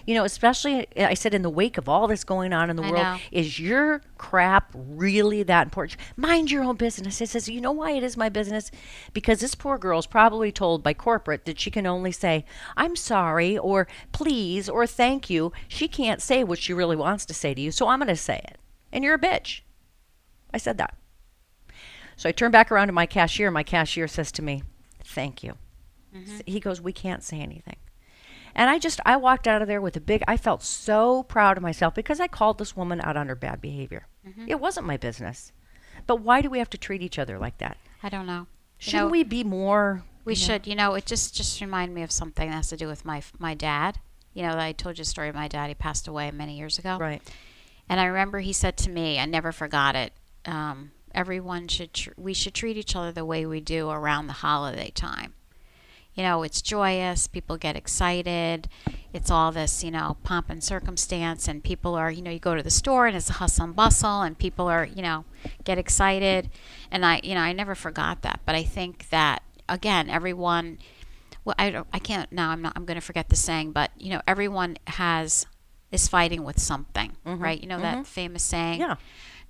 You 0.06 0.14
know, 0.14 0.24
especially, 0.24 0.86
I 0.96 1.14
said, 1.14 1.34
in 1.34 1.42
the 1.42 1.50
wake 1.50 1.78
of 1.78 1.88
all 1.88 2.06
this 2.06 2.24
going 2.24 2.52
on 2.52 2.70
in 2.70 2.76
the 2.76 2.82
I 2.82 2.90
world, 2.90 3.02
know. 3.02 3.18
is 3.32 3.58
your 3.58 4.02
crap 4.18 4.70
really 4.74 5.42
that 5.44 5.66
important? 5.66 5.98
Mind 6.16 6.50
your 6.50 6.64
own 6.64 6.76
business. 6.76 7.20
It 7.20 7.28
says, 7.28 7.48
You 7.48 7.60
know 7.60 7.72
why 7.72 7.92
it 7.92 8.02
is 8.02 8.16
my 8.16 8.28
business? 8.28 8.70
Because 9.12 9.40
this 9.40 9.54
poor 9.54 9.78
girl's 9.78 10.06
probably 10.06 10.52
told 10.52 10.82
by 10.82 10.94
corporate 10.94 11.44
that 11.46 11.58
she 11.58 11.70
can 11.70 11.86
only 11.86 12.12
say, 12.12 12.44
I'm 12.76 12.96
sorry, 12.96 13.56
or 13.56 13.88
please, 14.12 14.68
or 14.68 14.86
thank 14.86 15.30
you. 15.30 15.52
She 15.68 15.88
can't 15.88 16.20
say 16.20 16.44
what 16.44 16.58
she 16.58 16.72
really 16.72 16.96
wants 16.96 17.24
to 17.26 17.34
say 17.34 17.54
to 17.54 17.60
you, 17.60 17.70
so 17.70 17.88
I'm 17.88 18.00
going 18.00 18.08
to 18.08 18.16
say 18.16 18.40
it. 18.44 18.58
And 18.92 19.04
you're 19.04 19.14
a 19.14 19.18
bitch. 19.18 19.60
I 20.52 20.58
said 20.58 20.78
that. 20.78 20.96
So 22.20 22.28
I 22.28 22.32
turn 22.32 22.50
back 22.50 22.70
around 22.70 22.88
to 22.88 22.92
my 22.92 23.06
cashier. 23.06 23.50
My 23.50 23.62
cashier 23.62 24.06
says 24.06 24.30
to 24.32 24.42
me, 24.42 24.62
"Thank 25.02 25.42
you." 25.42 25.56
S- 26.14 26.42
He 26.46 26.60
goes, 26.60 26.78
"We 26.78 26.92
can't 26.92 27.22
say 27.22 27.40
anything." 27.40 27.76
And 28.54 28.68
I 28.68 28.78
just 28.78 29.00
I 29.06 29.16
walked 29.16 29.46
out 29.48 29.62
of 29.62 29.68
there 29.68 29.80
with 29.80 29.96
a 29.96 30.00
big 30.02 30.22
I 30.28 30.36
felt 30.36 30.62
so 30.62 31.22
proud 31.22 31.56
of 31.56 31.62
myself 31.62 31.94
because 31.94 32.20
I 32.20 32.28
called 32.28 32.58
this 32.58 32.76
woman 32.76 33.00
out 33.00 33.16
on 33.16 33.28
her 33.28 33.34
bad 33.34 33.62
behavior. 33.62 34.06
It 34.46 34.60
wasn't 34.60 34.86
my 34.86 34.98
business. 34.98 35.50
But 36.06 36.16
why 36.16 36.42
do 36.42 36.50
we 36.50 36.58
have 36.58 36.68
to 36.70 36.78
treat 36.78 37.00
each 37.00 37.18
other 37.18 37.38
like 37.38 37.56
that? 37.56 37.78
I 38.02 38.10
don't 38.10 38.26
know. 38.26 38.48
Shouldn't 38.76 39.04
know, 39.04 39.10
we 39.10 39.22
be 39.24 39.42
more 39.44 40.02
We 40.26 40.34
should. 40.34 40.66
You 40.66 40.74
know, 40.74 40.94
it 40.96 41.06
just 41.06 41.34
just 41.34 41.58
reminded 41.62 41.94
me 41.94 42.02
of 42.02 42.12
something 42.12 42.50
that 42.50 42.54
has 42.56 42.68
to 42.68 42.76
do 42.76 42.86
with 42.86 43.02
my 43.06 43.22
my 43.38 43.54
dad. 43.54 43.98
You 44.34 44.42
know, 44.42 44.58
I 44.58 44.72
told 44.72 44.98
you 44.98 45.02
a 45.02 45.06
story 45.06 45.30
of 45.30 45.34
my 45.34 45.48
dad. 45.48 45.68
He 45.68 45.74
passed 45.74 46.06
away 46.06 46.30
many 46.32 46.58
years 46.58 46.78
ago. 46.78 46.98
right? 46.98 47.22
And 47.88 47.98
I 47.98 48.04
remember 48.04 48.40
he 48.40 48.52
said 48.52 48.76
to 48.78 48.90
me, 48.90 49.18
I 49.18 49.24
never 49.24 49.52
forgot 49.52 49.96
it. 49.96 50.12
Um, 50.44 50.92
everyone 51.14 51.68
should 51.68 51.92
tr- 51.92 52.10
we 52.16 52.34
should 52.34 52.54
treat 52.54 52.76
each 52.76 52.96
other 52.96 53.12
the 53.12 53.24
way 53.24 53.46
we 53.46 53.60
do 53.60 53.90
around 53.90 54.26
the 54.26 54.34
holiday 54.34 54.90
time. 54.90 55.34
You 56.14 56.24
know, 56.24 56.42
it's 56.42 56.60
joyous. 56.60 57.28
People 57.28 57.56
get 57.56 57.76
excited. 57.76 58.68
It's 59.12 59.30
all 59.30 59.52
this, 59.52 59.84
you 59.84 59.90
know, 59.90 60.16
pomp 60.24 60.50
and 60.50 60.62
circumstance, 60.62 61.46
and 61.46 61.62
people 61.62 61.94
are, 61.94 62.10
you 62.10 62.20
know, 62.20 62.30
you 62.30 62.40
go 62.40 62.56
to 62.56 62.62
the 62.62 62.70
store 62.70 63.06
and 63.06 63.16
it's 63.16 63.30
a 63.30 63.34
hustle 63.34 63.64
and 63.64 63.76
bustle, 63.76 64.22
and 64.22 64.36
people 64.36 64.68
are, 64.68 64.84
you 64.84 65.02
know, 65.02 65.24
get 65.64 65.78
excited. 65.78 66.50
And 66.90 67.06
I, 67.06 67.20
you 67.22 67.34
know, 67.34 67.40
I 67.40 67.52
never 67.52 67.74
forgot 67.74 68.22
that. 68.22 68.40
But 68.44 68.54
I 68.54 68.64
think 68.64 69.08
that 69.10 69.42
again, 69.68 70.10
everyone. 70.10 70.78
Well, 71.44 71.54
I 71.58 71.70
don't. 71.70 71.86
I 71.92 71.98
can't 71.98 72.30
now. 72.32 72.50
I'm 72.50 72.60
not. 72.60 72.72
I'm 72.76 72.84
going 72.84 72.96
to 72.96 73.06
forget 73.06 73.28
the 73.28 73.36
saying, 73.36 73.72
but 73.72 73.90
you 73.96 74.10
know, 74.10 74.20
everyone 74.26 74.76
has 74.88 75.46
is 75.90 76.08
fighting 76.08 76.44
with 76.44 76.60
something, 76.60 77.16
mm-hmm. 77.24 77.42
right? 77.42 77.60
You 77.60 77.68
know 77.68 77.80
that 77.80 77.94
mm-hmm. 77.94 78.02
famous 78.02 78.42
saying. 78.42 78.80
Yeah. 78.80 78.96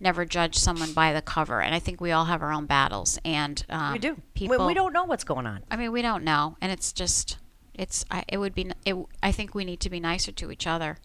Never 0.02 0.24
judge 0.24 0.56
someone 0.56 0.94
by 0.94 1.12
the 1.12 1.20
cover, 1.20 1.60
and 1.60 1.74
I 1.74 1.78
think 1.78 2.00
we 2.00 2.10
all 2.10 2.24
have 2.24 2.40
our 2.40 2.52
own 2.52 2.64
battles, 2.64 3.18
and 3.22 3.62
um, 3.68 3.92
we 3.92 3.98
do. 3.98 4.16
People, 4.32 4.66
we 4.66 4.72
don't 4.72 4.94
know 4.94 5.04
what's 5.04 5.24
going 5.24 5.46
on. 5.46 5.62
I 5.70 5.76
mean, 5.76 5.92
we 5.92 6.00
don't 6.00 6.24
know, 6.24 6.56
and 6.62 6.72
it's 6.72 6.90
just, 6.92 7.36
it's. 7.74 8.04
I, 8.10 8.24
it 8.26 8.38
would 8.38 8.54
be. 8.54 8.70
It, 8.86 8.96
I 9.22 9.30
think 9.30 9.54
we 9.54 9.66
need 9.66 9.78
to 9.80 9.90
be 9.90 10.00
nicer 10.00 10.32
to 10.32 10.50
each 10.50 10.66
other, 10.66 10.96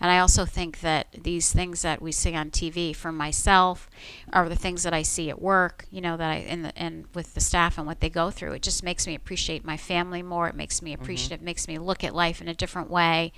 and 0.00 0.08
I 0.08 0.20
also 0.20 0.44
think 0.44 0.80
that 0.80 1.08
these 1.20 1.52
things 1.52 1.82
that 1.82 2.00
we 2.00 2.12
see 2.12 2.34
on 2.34 2.50
TV, 2.52 2.94
for 2.94 3.10
myself, 3.10 3.90
are 4.32 4.48
the 4.48 4.54
things 4.54 4.84
that 4.84 4.94
I 4.94 5.02
see 5.02 5.30
at 5.30 5.42
work. 5.42 5.86
You 5.90 6.00
know 6.00 6.16
that 6.16 6.30
I 6.30 6.36
and 6.36 6.66
the, 6.66 6.78
and 6.78 7.06
with 7.12 7.34
the 7.34 7.40
staff 7.40 7.76
and 7.76 7.88
what 7.88 7.98
they 7.98 8.08
go 8.10 8.30
through. 8.30 8.52
It 8.52 8.62
just 8.62 8.84
makes 8.84 9.04
me 9.06 9.16
appreciate 9.16 9.64
my 9.64 9.76
family 9.76 10.22
more. 10.22 10.46
It 10.48 10.54
makes 10.54 10.80
me 10.80 10.92
appreciative. 10.92 11.40
It 11.40 11.44
makes 11.44 11.66
me 11.66 11.78
look 11.78 12.04
at 12.04 12.14
life 12.14 12.40
in 12.40 12.46
a 12.46 12.54
different 12.54 12.88
way. 12.88 13.32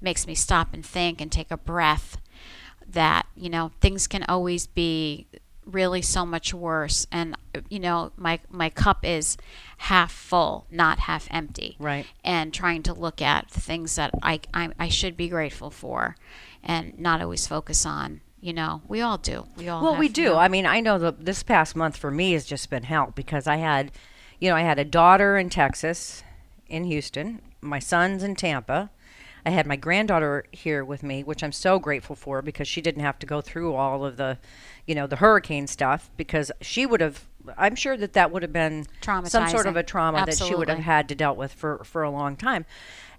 Makes 0.00 0.26
me 0.26 0.34
stop 0.34 0.72
and 0.72 0.84
think 0.84 1.20
and 1.20 1.30
take 1.30 1.50
a 1.50 1.58
breath. 1.58 2.16
That 2.94 3.26
you 3.36 3.48
know 3.50 3.70
things 3.80 4.06
can 4.06 4.24
always 4.24 4.66
be 4.66 5.26
really 5.66 6.02
so 6.02 6.26
much 6.26 6.52
worse 6.52 7.06
and 7.10 7.34
you 7.70 7.78
know 7.80 8.12
my 8.16 8.38
my 8.50 8.68
cup 8.68 8.98
is 9.02 9.38
half 9.78 10.12
full 10.12 10.66
not 10.70 10.98
half 11.00 11.26
empty 11.30 11.74
Right. 11.78 12.04
and 12.22 12.52
trying 12.52 12.82
to 12.82 12.92
look 12.92 13.22
at 13.22 13.48
the 13.48 13.60
things 13.60 13.96
that 13.96 14.10
I, 14.22 14.40
I 14.52 14.68
I 14.78 14.88
should 14.88 15.16
be 15.16 15.28
grateful 15.30 15.70
for 15.70 16.16
and 16.62 16.98
not 16.98 17.22
always 17.22 17.46
focus 17.46 17.86
on 17.86 18.20
you 18.42 18.52
know 18.52 18.82
we 18.88 19.00
all 19.00 19.16
do 19.16 19.46
we 19.56 19.66
all 19.70 19.82
Well, 19.82 19.96
we 19.96 20.08
do. 20.10 20.24
know- 20.24 20.38
I 20.38 20.48
mean, 20.48 20.66
I 20.66 20.80
know 20.80 20.98
that 20.98 21.24
this 21.24 21.42
past 21.42 21.74
month 21.74 21.96
for 21.96 22.10
me 22.10 22.32
has 22.32 22.44
just 22.44 22.68
been 22.68 22.82
hell 22.82 23.12
because 23.14 23.46
I 23.46 23.56
had, 23.56 23.90
you 24.38 24.50
know, 24.50 24.56
I 24.56 24.60
had 24.62 24.78
a 24.78 24.84
daughter 24.84 25.38
in 25.38 25.48
Texas, 25.48 26.22
in 26.68 26.84
Houston, 26.84 27.40
my 27.62 27.78
son's 27.78 28.22
in 28.22 28.36
Tampa. 28.36 28.90
I 29.46 29.50
had 29.50 29.66
my 29.66 29.76
granddaughter 29.76 30.44
here 30.52 30.84
with 30.84 31.02
me, 31.02 31.22
which 31.22 31.42
I'm 31.42 31.52
so 31.52 31.78
grateful 31.78 32.16
for 32.16 32.40
because 32.40 32.66
she 32.66 32.80
didn't 32.80 33.02
have 33.02 33.18
to 33.18 33.26
go 33.26 33.40
through 33.40 33.74
all 33.74 34.04
of 34.04 34.16
the, 34.16 34.38
you 34.86 34.94
know, 34.94 35.06
the 35.06 35.16
hurricane 35.16 35.66
stuff 35.66 36.10
because 36.16 36.50
she 36.60 36.86
would 36.86 37.00
have. 37.00 37.26
I'm 37.58 37.74
sure 37.76 37.96
that 37.98 38.14
that 38.14 38.30
would 38.30 38.42
have 38.42 38.54
been 38.54 38.86
some 39.28 39.48
sort 39.50 39.66
of 39.66 39.76
a 39.76 39.82
trauma 39.82 40.24
that 40.24 40.38
she 40.38 40.54
would 40.54 40.70
have 40.70 40.78
had 40.78 41.08
to 41.10 41.14
dealt 41.14 41.36
with 41.36 41.52
for 41.52 41.84
for 41.84 42.02
a 42.02 42.10
long 42.10 42.36
time. 42.36 42.64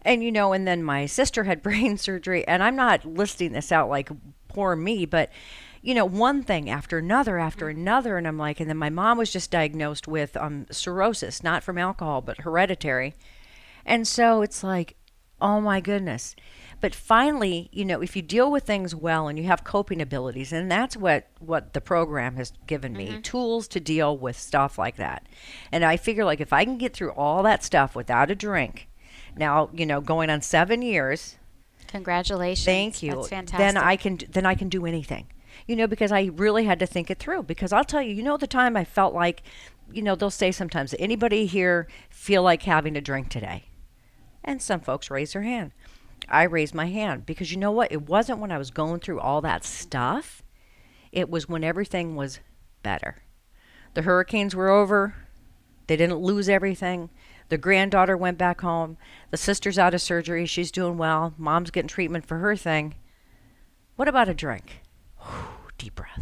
And 0.01 0.23
you 0.23 0.31
know, 0.31 0.51
and 0.51 0.67
then 0.67 0.83
my 0.83 1.05
sister 1.05 1.43
had 1.43 1.61
brain 1.63 1.97
surgery, 1.97 2.47
and 2.47 2.63
I'm 2.63 2.75
not 2.75 3.05
listing 3.05 3.51
this 3.51 3.71
out 3.71 3.89
like 3.89 4.09
poor 4.47 4.75
me, 4.75 5.05
but 5.05 5.31
you 5.83 5.93
know, 5.93 6.05
one 6.05 6.41
thing 6.41 6.67
after 6.71 6.97
another 6.97 7.37
after 7.37 7.69
another, 7.69 8.17
and 8.17 8.27
I'm 8.27 8.39
like, 8.39 8.59
and 8.59 8.67
then 8.67 8.77
my 8.77 8.89
mom 8.89 9.19
was 9.19 9.31
just 9.31 9.51
diagnosed 9.51 10.07
with 10.07 10.35
um, 10.37 10.65
cirrhosis, 10.71 11.43
not 11.43 11.61
from 11.61 11.77
alcohol, 11.77 12.21
but 12.21 12.39
hereditary, 12.39 13.13
and 13.85 14.07
so 14.07 14.41
it's 14.41 14.63
like, 14.63 14.95
oh 15.41 15.61
my 15.61 15.79
goodness. 15.81 16.35
But 16.81 16.93
finally, 16.93 17.69
you 17.71 17.85
know, 17.85 18.01
if 18.01 18.15
you 18.15 18.21
deal 18.21 18.51
with 18.51 18.63
things 18.63 18.93
well 18.93 19.27
and 19.27 19.37
you 19.39 19.45
have 19.45 19.63
coping 19.63 20.01
abilities, 20.01 20.51
and 20.51 20.71
that's 20.71 20.95
what 20.97 21.27
what 21.39 21.73
the 21.73 21.81
program 21.81 22.35
has 22.35 22.53
given 22.67 22.93
me 22.93 23.09
mm-hmm. 23.09 23.21
tools 23.21 23.67
to 23.69 23.79
deal 23.79 24.17
with 24.17 24.37
stuff 24.37 24.77
like 24.77 24.97
that. 24.97 25.25
And 25.71 25.83
I 25.83 25.97
figure 25.97 26.25
like 26.25 26.41
if 26.41 26.53
I 26.53 26.65
can 26.65 26.77
get 26.77 26.93
through 26.93 27.11
all 27.11 27.43
that 27.43 27.63
stuff 27.63 27.95
without 27.95 28.29
a 28.29 28.35
drink, 28.35 28.89
now 29.35 29.69
you 29.73 29.85
know, 29.85 30.01
going 30.01 30.29
on 30.29 30.41
seven 30.41 30.81
years, 30.81 31.37
congratulations 31.87 32.65
Thank 32.65 33.01
you. 33.01 33.15
that's 33.15 33.29
fantastic 33.29 33.57
Then 33.57 33.77
I 33.77 33.95
can 33.95 34.19
then 34.29 34.45
I 34.45 34.55
can 34.55 34.69
do 34.69 34.85
anything. 34.85 35.27
You 35.67 35.77
know, 35.77 35.87
because 35.87 36.11
I 36.11 36.25
really 36.35 36.65
had 36.65 36.79
to 36.79 36.85
think 36.85 37.09
it 37.09 37.17
through. 37.17 37.43
Because 37.43 37.71
I'll 37.71 37.85
tell 37.85 38.01
you, 38.01 38.13
you 38.13 38.21
know, 38.21 38.35
the 38.35 38.45
time 38.45 38.75
I 38.75 38.83
felt 38.83 39.13
like, 39.13 39.41
you 39.91 40.01
know, 40.01 40.13
they'll 40.13 40.29
say 40.29 40.51
sometimes, 40.51 40.93
anybody 40.99 41.45
here 41.45 41.87
feel 42.09 42.43
like 42.43 42.63
having 42.63 42.97
a 42.97 43.01
drink 43.01 43.29
today? 43.29 43.63
And 44.45 44.61
some 44.61 44.79
folks 44.79 45.09
raise 45.09 45.33
their 45.33 45.41
hand. 45.41 45.71
I 46.29 46.43
raised 46.43 46.73
my 46.73 46.85
hand 46.85 47.25
because 47.25 47.51
you 47.51 47.57
know 47.57 47.71
what? 47.71 47.91
It 47.91 48.07
wasn't 48.07 48.39
when 48.39 48.51
I 48.51 48.57
was 48.57 48.71
going 48.71 48.99
through 49.01 49.19
all 49.19 49.41
that 49.41 49.65
stuff. 49.65 50.41
It 51.11 51.29
was 51.29 51.49
when 51.49 51.63
everything 51.63 52.15
was 52.15 52.39
better. 52.83 53.17
The 53.95 54.03
hurricanes 54.03 54.55
were 54.55 54.69
over. 54.69 55.15
They 55.87 55.97
didn't 55.97 56.17
lose 56.19 56.47
everything. 56.47 57.09
The 57.49 57.57
granddaughter 57.57 58.17
went 58.17 58.37
back 58.37 58.61
home. 58.61 58.97
The 59.31 59.37
sister's 59.37 59.77
out 59.77 59.93
of 59.93 60.01
surgery. 60.01 60.45
She's 60.45 60.71
doing 60.71 60.97
well. 60.97 61.33
Mom's 61.37 61.71
getting 61.71 61.87
treatment 61.87 62.25
for 62.25 62.37
her 62.39 62.55
thing. 62.55 62.95
What 63.95 64.07
about 64.07 64.29
a 64.29 64.33
drink? 64.33 64.81
Deep 65.77 65.95
breath. 65.95 66.21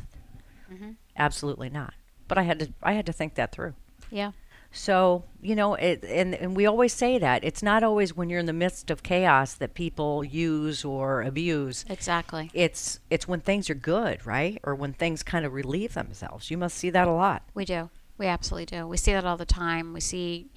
Mm-hmm. 0.71 0.91
Absolutely 1.17 1.69
not. 1.69 1.93
But 2.27 2.37
I 2.37 2.43
had 2.43 2.59
to 2.59 2.73
I 2.81 2.93
had 2.93 3.05
to 3.05 3.13
think 3.13 3.35
that 3.35 3.51
through. 3.51 3.73
yeah 4.09 4.31
So, 4.75 5.23
you 5.39 5.55
know, 5.55 5.75
it, 5.75 6.03
and, 6.03 6.33
and 6.33 6.55
we 6.55 6.65
always 6.65 6.93
say 6.93 7.19
that. 7.19 7.43
It's 7.43 7.61
not 7.61 7.83
always 7.83 8.15
when 8.15 8.29
you're 8.29 8.39
in 8.39 8.47
the 8.47 8.53
midst 8.53 8.89
of 8.89 9.03
chaos 9.03 9.53
that 9.53 9.75
people 9.75 10.23
use 10.23 10.83
or 10.83 11.21
abuse. 11.21 11.85
exactly 11.89 12.49
It's 12.53 12.99
it's 13.09 13.27
when 13.27 13.39
things 13.39 13.69
are 13.69 13.75
good, 13.75 14.25
right? 14.25 14.59
Or 14.63 14.73
when 14.73 14.93
things 14.93 15.21
kind 15.21 15.45
of 15.45 15.53
relieve 15.53 15.93
themselves. 15.93 16.49
You 16.49 16.57
must 16.57 16.75
see 16.75 16.89
that 16.89 17.07
a 17.07 17.11
lot. 17.11 17.43
We 17.53 17.65
do. 17.65 17.91
We 18.17 18.25
absolutely 18.25 18.65
do. 18.65 18.87
We 18.87 18.97
see 18.97 19.13
that 19.13 19.25
all 19.25 19.37
the 19.37 19.45
time. 19.45 19.93
We 19.93 19.99
see 19.99 20.49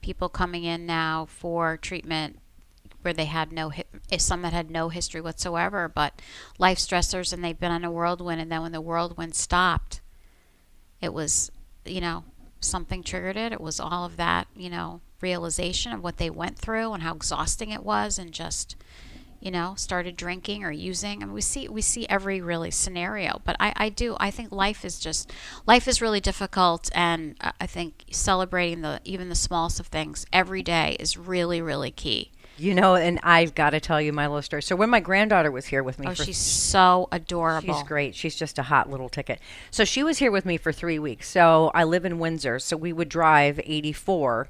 people 0.00 0.28
coming 0.28 0.62
in 0.62 0.86
now 0.86 1.26
for 1.26 1.76
treatment 1.76 2.38
where 3.02 3.12
they 3.12 3.24
had 3.24 3.52
no 3.52 3.72
eh, 4.10 4.18
some 4.18 4.42
that 4.42 4.52
had 4.52 4.70
no 4.70 4.90
history 4.90 5.20
whatsoever, 5.20 5.88
but 5.88 6.22
life 6.58 6.78
stressors, 6.78 7.32
and 7.32 7.42
they've 7.42 7.58
been 7.58 7.72
on 7.72 7.84
a 7.84 7.90
whirlwind, 7.90 8.40
and 8.40 8.50
then 8.50 8.62
when 8.62 8.72
the 8.72 8.80
whirlwind 8.80 9.34
stopped, 9.34 10.00
it 11.00 11.12
was 11.12 11.50
you 11.84 12.00
know 12.00 12.24
something 12.60 13.02
triggered 13.02 13.36
it. 13.36 13.52
It 13.52 13.60
was 13.60 13.80
all 13.80 14.04
of 14.04 14.16
that 14.16 14.48
you 14.56 14.70
know 14.70 15.00
realization 15.20 15.92
of 15.92 16.02
what 16.02 16.18
they 16.18 16.30
went 16.30 16.58
through 16.58 16.92
and 16.92 17.02
how 17.02 17.14
exhausting 17.14 17.70
it 17.70 17.84
was, 17.84 18.18
and 18.18 18.32
just 18.32 18.76
you 19.40 19.50
know 19.50 19.74
started 19.76 20.16
drinking 20.16 20.64
or 20.64 20.72
using 20.72 21.22
I 21.22 21.22
and 21.22 21.32
we 21.32 21.40
see 21.40 21.68
we 21.68 21.82
see 21.82 22.06
every 22.08 22.40
really 22.40 22.70
scenario 22.70 23.40
but 23.44 23.54
I, 23.60 23.72
I 23.76 23.88
do 23.90 24.16
i 24.18 24.30
think 24.30 24.50
life 24.50 24.84
is 24.84 24.98
just 24.98 25.30
life 25.66 25.86
is 25.86 26.00
really 26.00 26.20
difficult 26.20 26.90
and 26.94 27.36
i 27.60 27.66
think 27.66 28.06
celebrating 28.10 28.80
the 28.80 29.00
even 29.04 29.28
the 29.28 29.34
smallest 29.34 29.78
of 29.78 29.88
things 29.88 30.26
every 30.32 30.62
day 30.62 30.96
is 30.98 31.16
really 31.16 31.60
really 31.60 31.90
key 31.90 32.32
You 32.58 32.74
know, 32.74 32.94
and 32.94 33.20
I've 33.22 33.54
got 33.54 33.70
to 33.70 33.80
tell 33.80 34.00
you 34.00 34.12
my 34.12 34.26
little 34.26 34.42
story. 34.42 34.62
So 34.62 34.76
when 34.76 34.90
my 34.90 35.00
granddaughter 35.00 35.50
was 35.50 35.66
here 35.66 35.82
with 35.82 35.98
me 35.98 36.06
oh 36.08 36.14
for 36.14 36.24
she's 36.24 36.38
so 36.38 37.08
adorable 37.12 37.74
She's 37.74 37.82
great. 37.82 38.14
She's 38.14 38.36
just 38.36 38.58
a 38.58 38.64
hot 38.64 38.90
little 38.90 39.08
ticket. 39.08 39.40
So 39.70 39.84
she 39.84 40.02
was 40.02 40.18
here 40.18 40.30
with 40.30 40.46
me 40.46 40.56
for 40.56 40.72
three 40.72 40.98
weeks. 40.98 41.28
So 41.28 41.70
I 41.74 41.84
live 41.84 42.04
in 42.04 42.18
Windsor. 42.18 42.58
So 42.58 42.76
we 42.76 42.92
would 42.92 43.08
drive 43.08 43.60
84 43.64 44.48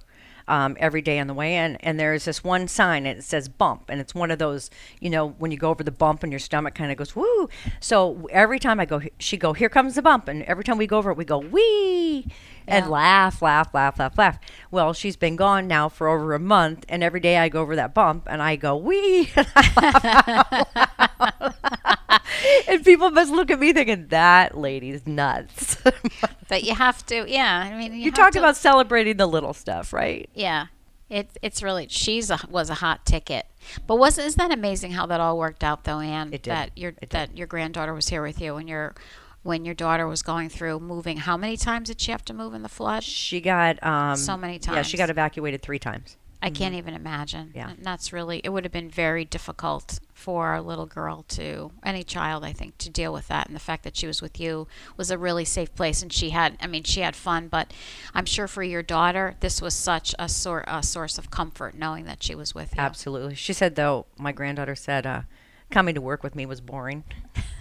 um, 0.48 0.76
every 0.78 1.02
day 1.02 1.18
on 1.18 1.26
the 1.26 1.34
way 1.34 1.56
in. 1.56 1.76
And 1.76 1.98
there's 1.98 2.24
this 2.24 2.44
one 2.44 2.68
sign 2.68 3.06
and 3.06 3.18
it 3.18 3.22
says 3.22 3.48
bump. 3.48 3.84
And 3.88 4.00
it's 4.00 4.14
one 4.14 4.30
of 4.30 4.38
those, 4.38 4.70
you 5.00 5.10
know, 5.10 5.30
when 5.38 5.50
you 5.50 5.58
go 5.58 5.70
over 5.70 5.82
the 5.82 5.90
bump 5.90 6.22
and 6.22 6.32
your 6.32 6.38
stomach 6.38 6.74
kind 6.74 6.90
of 6.90 6.96
goes, 6.98 7.14
woo. 7.16 7.48
So 7.80 8.28
every 8.30 8.58
time 8.58 8.80
I 8.80 8.86
go, 8.86 9.02
she 9.18 9.36
go, 9.36 9.52
here 9.52 9.68
comes 9.68 9.94
the 9.94 10.02
bump. 10.02 10.28
And 10.28 10.42
every 10.44 10.64
time 10.64 10.78
we 10.78 10.86
go 10.86 10.98
over 10.98 11.10
it, 11.10 11.16
we 11.16 11.24
go, 11.24 11.38
wee. 11.38 12.26
And 12.68 12.86
Yeah. 12.86 12.90
laugh, 12.90 13.42
laugh, 13.42 13.72
laugh, 13.74 13.98
laugh, 13.98 14.18
laugh. 14.18 14.38
Well, 14.70 14.92
she's 14.92 15.16
been 15.16 15.36
gone 15.36 15.68
now 15.68 15.88
for 15.88 16.08
over 16.08 16.34
a 16.34 16.38
month, 16.40 16.84
and 16.88 17.02
every 17.04 17.20
day 17.20 17.36
I 17.38 17.48
go 17.48 17.60
over 17.62 17.76
that 17.76 17.94
bump 17.94 18.26
and 18.28 18.42
I 18.42 18.56
go, 18.56 18.76
wee. 18.76 19.30
and 22.68 22.84
people 22.84 23.10
must 23.10 23.30
look 23.32 23.50
at 23.50 23.58
me 23.58 23.72
thinking, 23.72 24.08
that 24.08 24.56
lady's 24.56 25.06
nuts. 25.06 25.76
but 26.48 26.62
you 26.64 26.74
have 26.74 27.04
to 27.06 27.24
yeah 27.28 27.68
i 27.72 27.76
mean 27.76 27.92
you, 27.92 27.98
you 28.06 28.12
talked 28.12 28.34
to- 28.34 28.38
about 28.38 28.56
celebrating 28.56 29.16
the 29.16 29.26
little 29.26 29.52
stuff, 29.52 29.92
right? 29.92 30.28
yeah 30.34 30.66
it, 31.08 31.30
it's 31.40 31.62
really 31.62 31.86
she's 31.88 32.30
a, 32.30 32.38
was 32.48 32.68
a 32.68 32.74
hot 32.74 33.04
ticket 33.06 33.46
but 33.86 33.96
wasn't 33.96 34.26
isn't 34.26 34.38
that 34.38 34.52
amazing 34.56 34.90
how 34.92 35.06
that 35.06 35.20
all 35.20 35.38
worked 35.38 35.62
out 35.62 35.84
though 35.84 36.00
anne 36.00 36.28
It 36.32 36.42
did. 36.42 36.50
that 36.50 36.70
your 36.76 36.92
did. 36.92 37.10
that 37.10 37.36
your 37.36 37.46
granddaughter 37.46 37.94
was 37.94 38.08
here 38.08 38.22
with 38.22 38.40
you 38.40 38.56
and 38.56 38.68
your 38.68 38.94
when 39.42 39.64
your 39.64 39.74
daughter 39.74 40.08
was 40.08 40.22
going 40.22 40.48
through 40.48 40.80
moving 40.80 41.18
how 41.18 41.36
many 41.36 41.56
times 41.56 41.88
did 41.88 42.00
she 42.00 42.10
have 42.10 42.24
to 42.24 42.34
move 42.34 42.54
in 42.54 42.62
the 42.62 42.68
flood 42.68 43.04
She 43.04 43.40
got 43.40 43.80
um, 43.84 44.16
So 44.16 44.36
many 44.36 44.58
times. 44.58 44.74
Yeah, 44.76 44.82
she 44.82 44.96
got 44.96 45.08
evacuated 45.10 45.62
three 45.62 45.78
times. 45.78 46.16
I 46.42 46.50
can't 46.50 46.74
even 46.74 46.94
imagine. 46.94 47.52
Yeah. 47.54 47.70
And 47.70 47.84
that's 47.84 48.12
really, 48.12 48.40
it 48.44 48.50
would 48.50 48.64
have 48.64 48.72
been 48.72 48.90
very 48.90 49.24
difficult 49.24 49.98
for 50.12 50.54
a 50.54 50.62
little 50.62 50.86
girl 50.86 51.24
to, 51.28 51.72
any 51.82 52.04
child, 52.04 52.44
I 52.44 52.52
think, 52.52 52.78
to 52.78 52.90
deal 52.90 53.12
with 53.12 53.28
that. 53.28 53.46
And 53.46 53.56
the 53.56 53.60
fact 53.60 53.84
that 53.84 53.96
she 53.96 54.06
was 54.06 54.22
with 54.22 54.38
you 54.38 54.68
was 54.96 55.10
a 55.10 55.18
really 55.18 55.44
safe 55.44 55.74
place. 55.74 56.02
And 56.02 56.12
she 56.12 56.30
had, 56.30 56.56
I 56.60 56.66
mean, 56.66 56.84
she 56.84 57.00
had 57.00 57.16
fun, 57.16 57.48
but 57.48 57.72
I'm 58.14 58.26
sure 58.26 58.46
for 58.46 58.62
your 58.62 58.82
daughter, 58.82 59.36
this 59.40 59.60
was 59.60 59.74
such 59.74 60.14
a, 60.18 60.28
sor- 60.28 60.64
a 60.66 60.82
source 60.82 61.18
of 61.18 61.30
comfort 61.30 61.74
knowing 61.74 62.04
that 62.04 62.22
she 62.22 62.34
was 62.34 62.54
with 62.54 62.74
you. 62.76 62.80
Absolutely. 62.80 63.34
She 63.34 63.52
said, 63.52 63.74
though, 63.74 64.06
my 64.16 64.32
granddaughter 64.32 64.76
said, 64.76 65.06
uh, 65.06 65.22
coming 65.70 65.94
to 65.94 66.00
work 66.00 66.22
with 66.22 66.34
me 66.34 66.46
was 66.46 66.60
boring. 66.60 67.04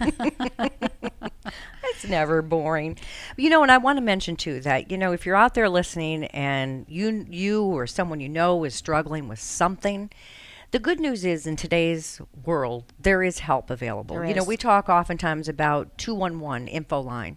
it's 0.00 2.08
never 2.08 2.42
boring. 2.42 2.98
You 3.36 3.50
know, 3.50 3.62
and 3.62 3.72
I 3.72 3.78
want 3.78 3.98
to 3.98 4.02
mention 4.02 4.36
too 4.36 4.60
that 4.60 4.90
you 4.90 4.98
know 4.98 5.12
if 5.12 5.26
you're 5.26 5.36
out 5.36 5.54
there 5.54 5.68
listening 5.68 6.24
and 6.26 6.86
you 6.88 7.26
you 7.28 7.64
or 7.64 7.86
someone 7.86 8.20
you 8.20 8.28
know 8.28 8.64
is 8.64 8.74
struggling 8.74 9.28
with 9.28 9.38
something, 9.38 10.10
the 10.70 10.78
good 10.78 11.00
news 11.00 11.24
is 11.24 11.46
in 11.46 11.56
today's 11.56 12.20
world 12.44 12.92
there 12.98 13.22
is 13.22 13.40
help 13.40 13.70
available. 13.70 14.16
There 14.16 14.24
you 14.24 14.34
know, 14.34 14.44
we 14.44 14.56
talk 14.56 14.88
oftentimes 14.88 15.48
about 15.48 15.96
211 15.98 16.68
info 16.68 17.00
line. 17.00 17.36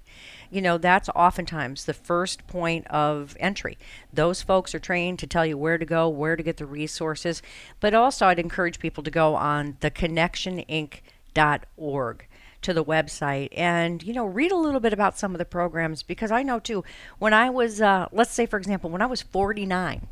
You 0.51 0.61
know, 0.61 0.77
that's 0.77 1.09
oftentimes 1.09 1.85
the 1.85 1.93
first 1.93 2.47
point 2.47 2.87
of 2.87 3.37
entry. 3.39 3.77
Those 4.11 4.41
folks 4.41 4.73
are 4.73 4.79
trained 4.79 5.19
to 5.19 5.27
tell 5.27 5.45
you 5.45 5.57
where 5.57 5.77
to 5.77 5.85
go, 5.85 6.09
where 6.09 6.35
to 6.35 6.43
get 6.43 6.57
the 6.57 6.65
resources. 6.65 7.41
But 7.79 7.93
also, 7.93 8.25
I'd 8.25 8.39
encourage 8.39 8.79
people 8.79 9.03
to 9.03 9.11
go 9.11 9.35
on 9.35 9.73
theconnectioninc.org 9.73 12.25
to 12.61 12.73
the 12.73 12.83
website 12.83 13.47
and 13.55 14.03
you 14.03 14.13
know 14.13 14.25
read 14.25 14.51
a 14.51 14.57
little 14.57 14.81
bit 14.81 14.91
about 14.91 15.17
some 15.17 15.33
of 15.33 15.37
the 15.39 15.45
programs 15.45 16.03
because 16.03 16.29
I 16.29 16.43
know 16.43 16.59
too 16.59 16.83
when 17.17 17.33
I 17.33 17.49
was 17.49 17.79
uh, 17.79 18.07
let's 18.11 18.33
say 18.33 18.45
for 18.45 18.57
example 18.57 18.89
when 18.89 19.01
I 19.01 19.05
was 19.05 19.21
49 19.21 20.05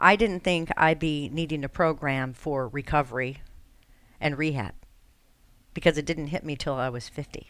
I 0.00 0.16
didn't 0.16 0.42
think 0.42 0.72
I'd 0.76 0.98
be 0.98 1.28
needing 1.32 1.62
a 1.62 1.68
program 1.68 2.32
for 2.32 2.66
recovery 2.66 3.42
and 4.20 4.36
rehab 4.36 4.74
because 5.72 5.96
it 5.96 6.04
didn't 6.04 6.26
hit 6.28 6.42
me 6.42 6.56
till 6.56 6.74
I 6.74 6.88
was 6.88 7.08
50 7.08 7.48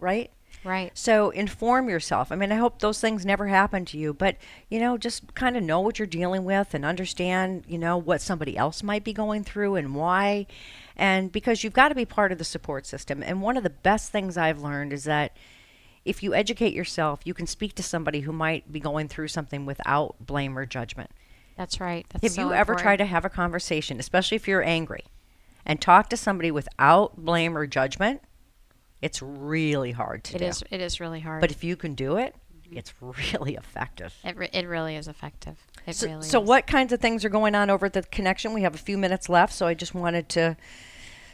right 0.00 0.30
Right. 0.66 0.90
so 0.94 1.30
inform 1.30 1.88
yourself. 1.88 2.32
I 2.32 2.36
mean, 2.36 2.50
I 2.50 2.56
hope 2.56 2.80
those 2.80 3.00
things 3.00 3.24
never 3.24 3.46
happen 3.46 3.84
to 3.86 3.98
you, 3.98 4.12
but 4.12 4.36
you 4.68 4.80
know, 4.80 4.98
just 4.98 5.34
kind 5.34 5.56
of 5.56 5.62
know 5.62 5.80
what 5.80 5.98
you're 5.98 6.06
dealing 6.06 6.44
with 6.44 6.74
and 6.74 6.84
understand, 6.84 7.64
you 7.68 7.78
know, 7.78 7.96
what 7.96 8.20
somebody 8.20 8.56
else 8.56 8.82
might 8.82 9.04
be 9.04 9.12
going 9.12 9.44
through 9.44 9.76
and 9.76 9.94
why. 9.94 10.46
And 10.96 11.30
because 11.30 11.62
you've 11.62 11.72
got 11.72 11.90
to 11.90 11.94
be 11.94 12.04
part 12.04 12.32
of 12.32 12.38
the 12.38 12.44
support 12.44 12.86
system. 12.86 13.22
And 13.22 13.40
one 13.42 13.56
of 13.56 13.62
the 13.62 13.70
best 13.70 14.10
things 14.10 14.36
I've 14.36 14.60
learned 14.60 14.92
is 14.92 15.04
that 15.04 15.36
if 16.04 16.22
you 16.22 16.34
educate 16.34 16.72
yourself, 16.72 17.20
you 17.24 17.34
can 17.34 17.46
speak 17.46 17.74
to 17.74 17.82
somebody 17.82 18.20
who 18.20 18.32
might 18.32 18.70
be 18.72 18.80
going 18.80 19.08
through 19.08 19.28
something 19.28 19.66
without 19.66 20.14
blame 20.20 20.56
or 20.56 20.64
judgment. 20.64 21.10
That's 21.56 21.80
right. 21.80 22.06
That's 22.10 22.22
Have 22.22 22.32
so 22.32 22.40
you 22.42 22.46
ever 22.48 22.72
important. 22.72 22.80
tried 22.80 22.96
to 22.98 23.06
have 23.06 23.24
a 23.24 23.30
conversation, 23.30 23.98
especially 23.98 24.36
if 24.36 24.46
you're 24.46 24.62
angry, 24.62 25.04
and 25.64 25.80
talk 25.80 26.08
to 26.10 26.16
somebody 26.16 26.50
without 26.50 27.16
blame 27.16 27.56
or 27.56 27.66
judgment? 27.66 28.20
It's 29.06 29.22
really 29.22 29.92
hard 29.92 30.24
to 30.24 30.36
It 30.36 30.38
do. 30.40 30.44
is. 30.46 30.62
It 30.70 30.80
is 30.80 30.98
really 31.00 31.20
hard. 31.20 31.40
But 31.40 31.50
if 31.52 31.62
you 31.64 31.76
can 31.76 31.94
do 31.94 32.16
it, 32.16 32.34
it's 32.70 32.92
really 33.00 33.54
effective. 33.54 34.12
it, 34.24 34.36
re- 34.36 34.50
it 34.52 34.66
really 34.66 34.96
is 34.96 35.06
effective. 35.08 35.56
It 35.86 35.94
So, 35.94 36.06
really 36.08 36.22
so 36.22 36.42
is. 36.42 36.48
what 36.48 36.66
kinds 36.66 36.92
of 36.92 37.00
things 37.00 37.24
are 37.24 37.28
going 37.28 37.54
on 37.54 37.70
over 37.70 37.86
at 37.86 37.92
the 37.92 38.02
connection? 38.02 38.52
We 38.52 38.62
have 38.62 38.74
a 38.74 38.78
few 38.78 38.98
minutes 38.98 39.28
left, 39.28 39.52
so 39.52 39.66
I 39.66 39.74
just 39.74 39.94
wanted 39.94 40.28
to 40.30 40.56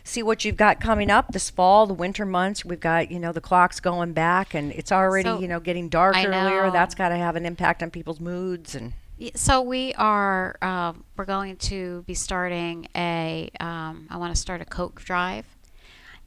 see 0.05 0.23
what 0.23 0.45
you've 0.45 0.57
got 0.57 0.81
coming 0.81 1.11
up 1.11 1.33
this 1.33 1.49
fall, 1.49 1.87
the 1.87 1.95
winter 1.95 2.27
months. 2.27 2.65
We've 2.65 2.79
got, 2.81 3.11
you 3.11 3.19
know, 3.19 3.33
the 3.33 3.41
clock's 3.41 3.81
going 3.81 4.13
back 4.13 4.53
and 4.53 4.73
it's 4.73 4.93
already, 4.93 5.29
So, 5.29 5.41
you 5.41 5.49
know, 5.49 5.61
getting 5.61 5.89
dark 5.89 6.17
I 6.17 6.27
earlier. 6.27 6.67
know. 6.67 6.71
That's 6.73 6.95
got 6.95 7.09
to 7.11 7.17
have 7.17 7.37
an 7.37 7.47
impact 7.47 7.83
on 7.83 7.91
people's 7.91 8.21
moods 8.21 8.75
and 8.75 8.93
So 9.37 9.63
we 9.63 9.95
are 9.95 10.57
uh, 10.61 10.93
we're 11.17 11.25
going 11.25 11.57
to 11.73 12.03
be 12.07 12.15
starting 12.15 12.89
a 12.97 13.49
um, 13.61 14.09
I 14.11 14.17
want 14.17 14.35
to 14.35 14.41
start 14.41 14.61
a 14.61 14.65
Coke 14.67 15.01
drive, 15.03 15.47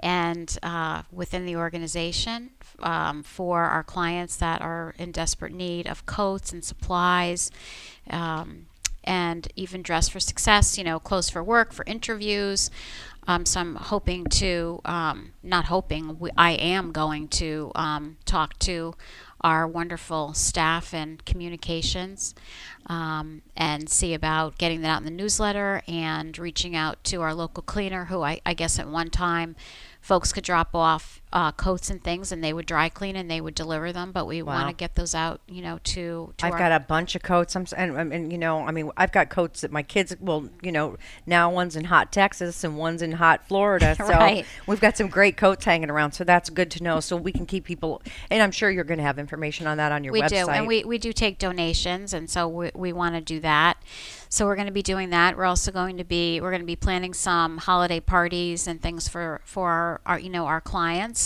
and 0.05 0.59
uh, 0.61 1.01
within 1.11 1.47
the 1.47 1.55
organization 1.55 2.51
um, 2.79 3.23
for 3.23 3.63
our 3.63 3.83
clients 3.83 4.35
that 4.35 4.61
are 4.61 4.93
in 4.99 5.11
desperate 5.11 5.51
need 5.51 5.87
of 5.87 6.05
coats 6.05 6.53
and 6.53 6.63
supplies. 6.63 7.49
Um, 8.11 8.67
and 9.03 9.47
even 9.55 9.83
dress 9.83 10.09
for 10.09 10.19
success, 10.19 10.79
you 10.79 10.83
know, 10.83 10.99
clothes 10.99 11.29
for 11.29 11.43
work, 11.43 11.73
for 11.73 11.85
interviews. 11.85 12.71
Um, 13.27 13.45
so 13.45 13.59
I'm 13.59 13.75
hoping 13.75 14.25
to, 14.25 14.81
um, 14.83 15.33
not 15.43 15.65
hoping, 15.65 16.17
we, 16.17 16.31
I 16.35 16.51
am 16.51 16.91
going 16.91 17.27
to 17.29 17.71
um, 17.75 18.17
talk 18.25 18.57
to 18.59 18.95
our 19.41 19.67
wonderful 19.67 20.33
staff 20.33 20.91
and 20.91 21.23
communications 21.23 22.33
um, 22.87 23.43
and 23.55 23.87
see 23.89 24.15
about 24.15 24.57
getting 24.57 24.81
that 24.81 24.89
out 24.89 24.99
in 25.01 25.05
the 25.05 25.11
newsletter 25.11 25.83
and 25.87 26.37
reaching 26.39 26.75
out 26.75 27.03
to 27.03 27.21
our 27.21 27.33
local 27.33 27.61
cleaner, 27.61 28.05
who 28.05 28.23
I, 28.23 28.41
I 28.43 28.55
guess 28.55 28.79
at 28.79 28.87
one 28.87 29.11
time 29.11 29.55
folks 30.05 30.31
could 30.31 30.43
drop 30.43 30.75
off 30.75 31.19
uh, 31.35 31.51
coats 31.51 31.89
and 31.89 32.01
things 32.01 32.31
and 32.31 32.41
they 32.41 32.53
would 32.53 32.65
dry 32.65 32.87
clean 32.87 33.17
and 33.17 33.29
they 33.29 33.41
would 33.41 33.53
deliver 33.53 33.91
them. 33.91 34.13
But 34.13 34.25
we 34.25 34.41
want 34.41 34.69
to 34.69 34.73
get 34.73 34.95
those 34.95 35.13
out, 35.13 35.41
you 35.47 35.61
know, 35.61 35.79
to, 35.83 36.33
to 36.37 36.45
I've 36.45 36.53
our 36.53 36.57
got 36.57 36.71
a 36.71 36.79
bunch 36.79 37.13
of 37.13 37.23
coats. 37.23 37.55
I'm 37.57 37.65
and, 37.75 38.13
and, 38.13 38.31
you 38.31 38.37
know, 38.37 38.59
I 38.61 38.71
mean, 38.71 38.89
I've 38.95 39.11
got 39.11 39.29
coats 39.29 39.61
that 39.61 39.71
my 39.71 39.83
kids. 39.83 40.15
Well, 40.21 40.49
you 40.63 40.71
know, 40.71 40.95
now 41.25 41.51
one's 41.51 41.75
in 41.75 41.83
hot 41.83 42.13
Texas 42.13 42.63
and 42.63 42.77
one's 42.77 43.01
in 43.01 43.11
hot 43.11 43.47
Florida. 43.47 43.95
So 44.05 44.05
Right. 44.05 44.45
we've 44.67 44.79
got 44.79 44.95
some 44.97 45.07
great 45.07 45.35
coats 45.35 45.65
hanging 45.65 45.89
around. 45.89 46.11
So 46.13 46.23
that's 46.23 46.49
good 46.49 46.69
to 46.71 46.83
know. 46.83 46.99
So 46.99 47.17
we 47.17 47.31
can 47.31 47.45
keep 47.45 47.65
people. 47.65 48.01
And 48.29 48.41
I'm 48.41 48.51
sure 48.51 48.69
you're 48.69 48.83
going 48.83 48.99
to 48.99 49.03
have 49.03 49.19
information 49.19 49.67
on 49.67 49.77
that 49.77 49.91
on 49.91 50.03
your 50.03 50.13
we 50.13 50.21
website. 50.21 50.45
do 50.45 50.49
and 50.51 50.67
we, 50.67 50.83
we 50.83 50.97
do 50.97 51.11
take 51.11 51.37
donations 51.39 52.13
and 52.13 52.29
so 52.29 52.47
we, 52.47 52.71
we 52.75 52.93
want 52.93 53.15
to 53.15 53.21
do 53.21 53.39
that 53.41 53.77
so 54.29 54.45
we're 54.45 54.55
going 54.55 54.67
to 54.67 54.73
be 54.73 54.81
doing 54.81 55.09
that 55.09 55.35
we're 55.37 55.45
also 55.45 55.71
going 55.71 55.97
to 55.97 56.03
be 56.03 56.39
we're 56.39 56.51
going 56.51 56.61
to 56.61 56.65
be 56.65 56.75
planning 56.75 57.13
some 57.13 57.57
holiday 57.57 57.99
parties 57.99 58.67
and 58.67 58.81
things 58.81 59.07
for 59.07 59.41
for 59.45 59.69
our, 59.69 60.01
our 60.05 60.19
you 60.19 60.29
know 60.29 60.45
our 60.45 60.61
clients 60.61 61.24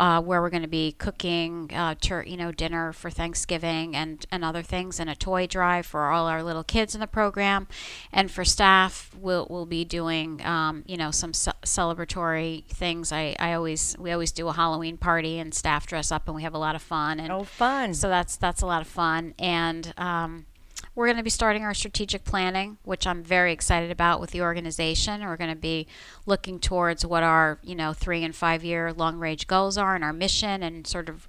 uh, 0.00 0.20
where 0.20 0.42
we're 0.42 0.50
going 0.50 0.62
to 0.62 0.68
be 0.68 0.92
cooking 0.92 1.70
uh, 1.72 1.94
tur- 2.00 2.24
you 2.26 2.36
know 2.36 2.50
dinner 2.50 2.92
for 2.92 3.10
Thanksgiving 3.10 3.94
and 3.94 4.26
and 4.30 4.44
other 4.44 4.62
things 4.62 4.98
and 4.98 5.08
a 5.08 5.14
toy 5.14 5.46
drive 5.46 5.86
for 5.86 6.10
all 6.10 6.26
our 6.26 6.42
little 6.42 6.64
kids 6.64 6.94
in 6.94 7.00
the 7.00 7.06
program. 7.06 7.68
And 8.12 8.30
for 8.30 8.44
staff 8.44 9.10
we'll, 9.16 9.46
we'll 9.48 9.66
be 9.66 9.84
doing 9.84 10.44
um, 10.44 10.82
you 10.86 10.96
know 10.96 11.10
some 11.10 11.32
ce- 11.32 11.48
celebratory 11.64 12.64
things. 12.66 13.12
I, 13.12 13.36
I 13.38 13.52
always 13.52 13.96
we 13.98 14.10
always 14.10 14.32
do 14.32 14.48
a 14.48 14.52
Halloween 14.52 14.96
party 14.96 15.38
and 15.38 15.54
staff 15.54 15.86
dress 15.86 16.10
up 16.10 16.26
and 16.26 16.34
we 16.34 16.42
have 16.42 16.54
a 16.54 16.58
lot 16.58 16.74
of 16.74 16.82
fun 16.82 17.20
and 17.20 17.32
oh, 17.32 17.44
fun. 17.44 17.94
so 17.94 18.08
that's 18.08 18.36
that's 18.36 18.62
a 18.62 18.66
lot 18.66 18.82
of 18.82 18.88
fun, 18.88 19.34
and 19.38 19.94
um, 19.96 20.46
we're 20.94 21.06
going 21.06 21.16
to 21.16 21.22
be 21.22 21.30
starting 21.30 21.64
our 21.64 21.74
strategic 21.74 22.24
planning, 22.24 22.78
which 22.84 23.06
I'm 23.06 23.22
very 23.22 23.52
excited 23.52 23.90
about 23.90 24.20
with 24.20 24.30
the 24.30 24.42
organization. 24.42 25.22
We're 25.22 25.36
going 25.36 25.50
to 25.50 25.56
be 25.56 25.86
looking 26.24 26.60
towards 26.60 27.04
what 27.04 27.22
our, 27.22 27.58
you 27.62 27.74
know, 27.74 27.92
three 27.92 28.22
and 28.22 28.34
five 28.34 28.62
year 28.64 28.92
long 28.92 29.18
range 29.18 29.46
goals 29.46 29.76
are 29.76 29.94
and 29.94 30.04
our 30.04 30.12
mission 30.12 30.62
and 30.62 30.86
sort 30.86 31.08
of 31.08 31.26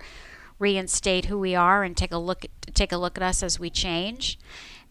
reinstate 0.59 1.25
who 1.25 1.37
we 1.39 1.55
are 1.55 1.83
and 1.83 1.97
take 1.97 2.11
a 2.11 2.17
look 2.17 2.45
at, 2.45 2.75
take 2.75 2.91
a 2.91 2.97
look 2.97 3.17
at 3.17 3.23
us 3.23 3.43
as 3.43 3.59
we 3.59 3.69
change 3.69 4.37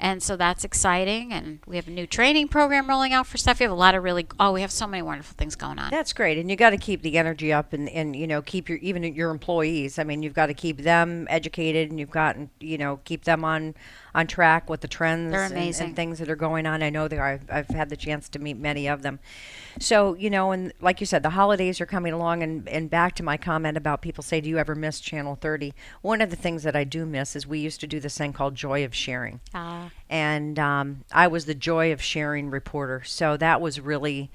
and 0.01 0.23
so 0.23 0.37
that's 0.37 0.65
exciting 0.65 1.33
and 1.33 1.61
we 1.67 1.77
have 1.77 1.87
a 1.89 1.91
new 1.91 2.07
training 2.07 2.49
program 2.49 2.89
rolling 2.89 3.13
out 3.13 3.27
for 3.27 3.39
staff 3.39 3.59
we 3.61 3.65
have 3.65 3.73
a 3.73 3.75
lot 3.75 3.95
of 3.95 4.03
really 4.03 4.27
oh 4.41 4.53
we 4.53 4.61
have 4.61 4.71
so 4.71 4.87
many 4.87 5.03
wonderful 5.03 5.35
things 5.37 5.55
going 5.55 5.79
on 5.79 5.91
That's 5.91 6.13
great, 6.13 6.37
and 6.39 6.51
you 6.51 6.57
got 6.57 6.71
to 6.71 6.77
keep 6.77 7.03
the 7.03 7.17
energy 7.19 7.53
up, 7.53 7.73
and, 7.73 7.89
and 7.89 8.15
you 8.17 8.27
know 8.27 8.43
keep 8.43 8.69
your 8.69 8.79
even 8.79 9.03
your 9.15 9.31
employees. 9.31 9.99
I 9.99 10.05
mean, 10.05 10.23
you've 10.23 10.35
got 10.35 10.47
to 10.47 10.55
keep 10.55 10.79
them 10.79 11.27
educated, 11.31 11.91
and 11.91 11.99
you've 12.01 12.11
got 12.11 12.37
you 12.61 12.79
know 12.79 13.01
keep 13.05 13.25
them 13.25 13.45
on 13.45 13.75
on 14.15 14.27
track 14.27 14.71
with 14.71 14.81
the 14.81 14.89
trends 14.89 15.35
and- 15.35 15.53
amazing. 15.53 15.87
And, 15.89 15.97
things 15.97 16.19
that 16.19 16.29
are 16.31 16.37
going 16.37 16.67
on. 16.67 16.83
I 16.83 16.91
know 16.91 17.09
there. 17.09 17.25
I've, 17.25 17.45
I've 17.51 17.69
had 17.69 17.89
the 17.89 17.97
chance 17.97 18.29
to 18.31 18.39
meet 18.39 18.57
many 18.57 18.89
of 18.89 19.03
them. 19.03 19.19
So 19.81 20.15
you 20.15 20.31
know, 20.31 20.51
and 20.53 20.73
like 20.81 21.01
you 21.01 21.07
said, 21.07 21.23
the 21.23 21.31
holidays 21.31 21.81
are 21.81 21.87
coming 21.87 22.13
along, 22.13 22.43
and 22.43 22.69
and 22.69 22.89
back 22.91 23.15
to 23.17 23.23
my 23.23 23.37
comment 23.37 23.77
about 23.77 24.03
people 24.03 24.23
say, 24.23 24.41
do 24.41 24.49
you 24.49 24.59
ever 24.59 24.75
miss 24.75 25.01
Channel 25.01 25.37
30? 25.37 25.75
One 26.03 26.21
of 26.21 26.31
the 26.31 26.37
things 26.37 26.63
that 26.63 26.77
I 26.77 26.85
do 26.85 27.07
miss 27.07 27.35
is 27.37 27.47
we 27.47 27.59
used 27.59 27.81
to 27.81 27.87
do 27.87 28.01
this 28.01 28.17
thing 28.19 28.33
called 28.33 28.55
Joy 28.55 28.85
of 28.85 28.95
Sharing 28.95 29.41
Ah. 29.53 29.84
And 30.09 30.59
um, 30.59 31.05
I 31.13 31.27
was 31.27 31.47
the 31.47 31.55
joy 31.55 31.93
of 31.93 32.03
sharing 32.03 32.51
reporter. 32.51 33.03
So 33.05 33.37
that 33.37 33.61
was 33.61 33.81
really, 33.81 34.31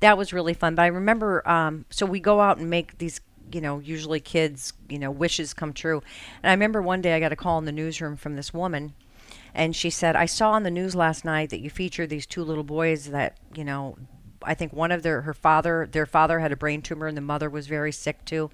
that 0.00 0.18
was 0.18 0.32
really 0.32 0.54
fun. 0.54 0.74
But 0.74 0.82
I 0.82 0.86
remember, 0.86 1.46
um, 1.48 1.84
so 1.90 2.06
we 2.06 2.20
go 2.20 2.40
out 2.40 2.58
and 2.58 2.68
make 2.70 2.98
these, 2.98 3.20
you 3.52 3.60
know, 3.60 3.78
usually 3.78 4.20
kids, 4.20 4.72
you 4.88 4.98
know, 4.98 5.10
wishes 5.10 5.54
come 5.54 5.72
true. 5.72 6.02
And 6.42 6.50
I 6.50 6.54
remember 6.54 6.82
one 6.82 7.00
day 7.00 7.14
I 7.14 7.20
got 7.20 7.32
a 7.32 7.36
call 7.36 7.58
in 7.58 7.64
the 7.64 7.72
newsroom 7.72 8.16
from 8.16 8.36
this 8.36 8.52
woman, 8.52 8.94
and 9.54 9.74
she 9.74 9.90
said, 9.90 10.16
"I 10.16 10.26
saw 10.26 10.52
on 10.52 10.62
the 10.62 10.70
news 10.70 10.94
last 10.94 11.24
night 11.24 11.50
that 11.50 11.60
you 11.60 11.70
featured 11.70 12.10
these 12.10 12.26
two 12.26 12.44
little 12.44 12.64
boys 12.64 13.06
that, 13.06 13.36
you 13.54 13.64
know." 13.64 13.96
I 14.46 14.52
think 14.52 14.74
one 14.74 14.92
of 14.92 15.02
their 15.02 15.22
her 15.22 15.32
father 15.32 15.88
their 15.90 16.04
father 16.04 16.38
had 16.38 16.52
a 16.52 16.56
brain 16.56 16.82
tumor 16.82 17.06
and 17.06 17.16
the 17.16 17.22
mother 17.22 17.48
was 17.48 17.66
very 17.66 17.92
sick 17.92 18.26
too, 18.26 18.50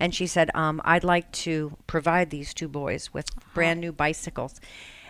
and 0.00 0.14
she 0.14 0.26
said, 0.26 0.50
um, 0.54 0.80
"I'd 0.86 1.04
like 1.04 1.30
to 1.32 1.76
provide 1.86 2.30
these 2.30 2.54
two 2.54 2.66
boys 2.66 3.12
with 3.12 3.26
brand 3.52 3.78
new 3.80 3.92
bicycles." 3.92 4.58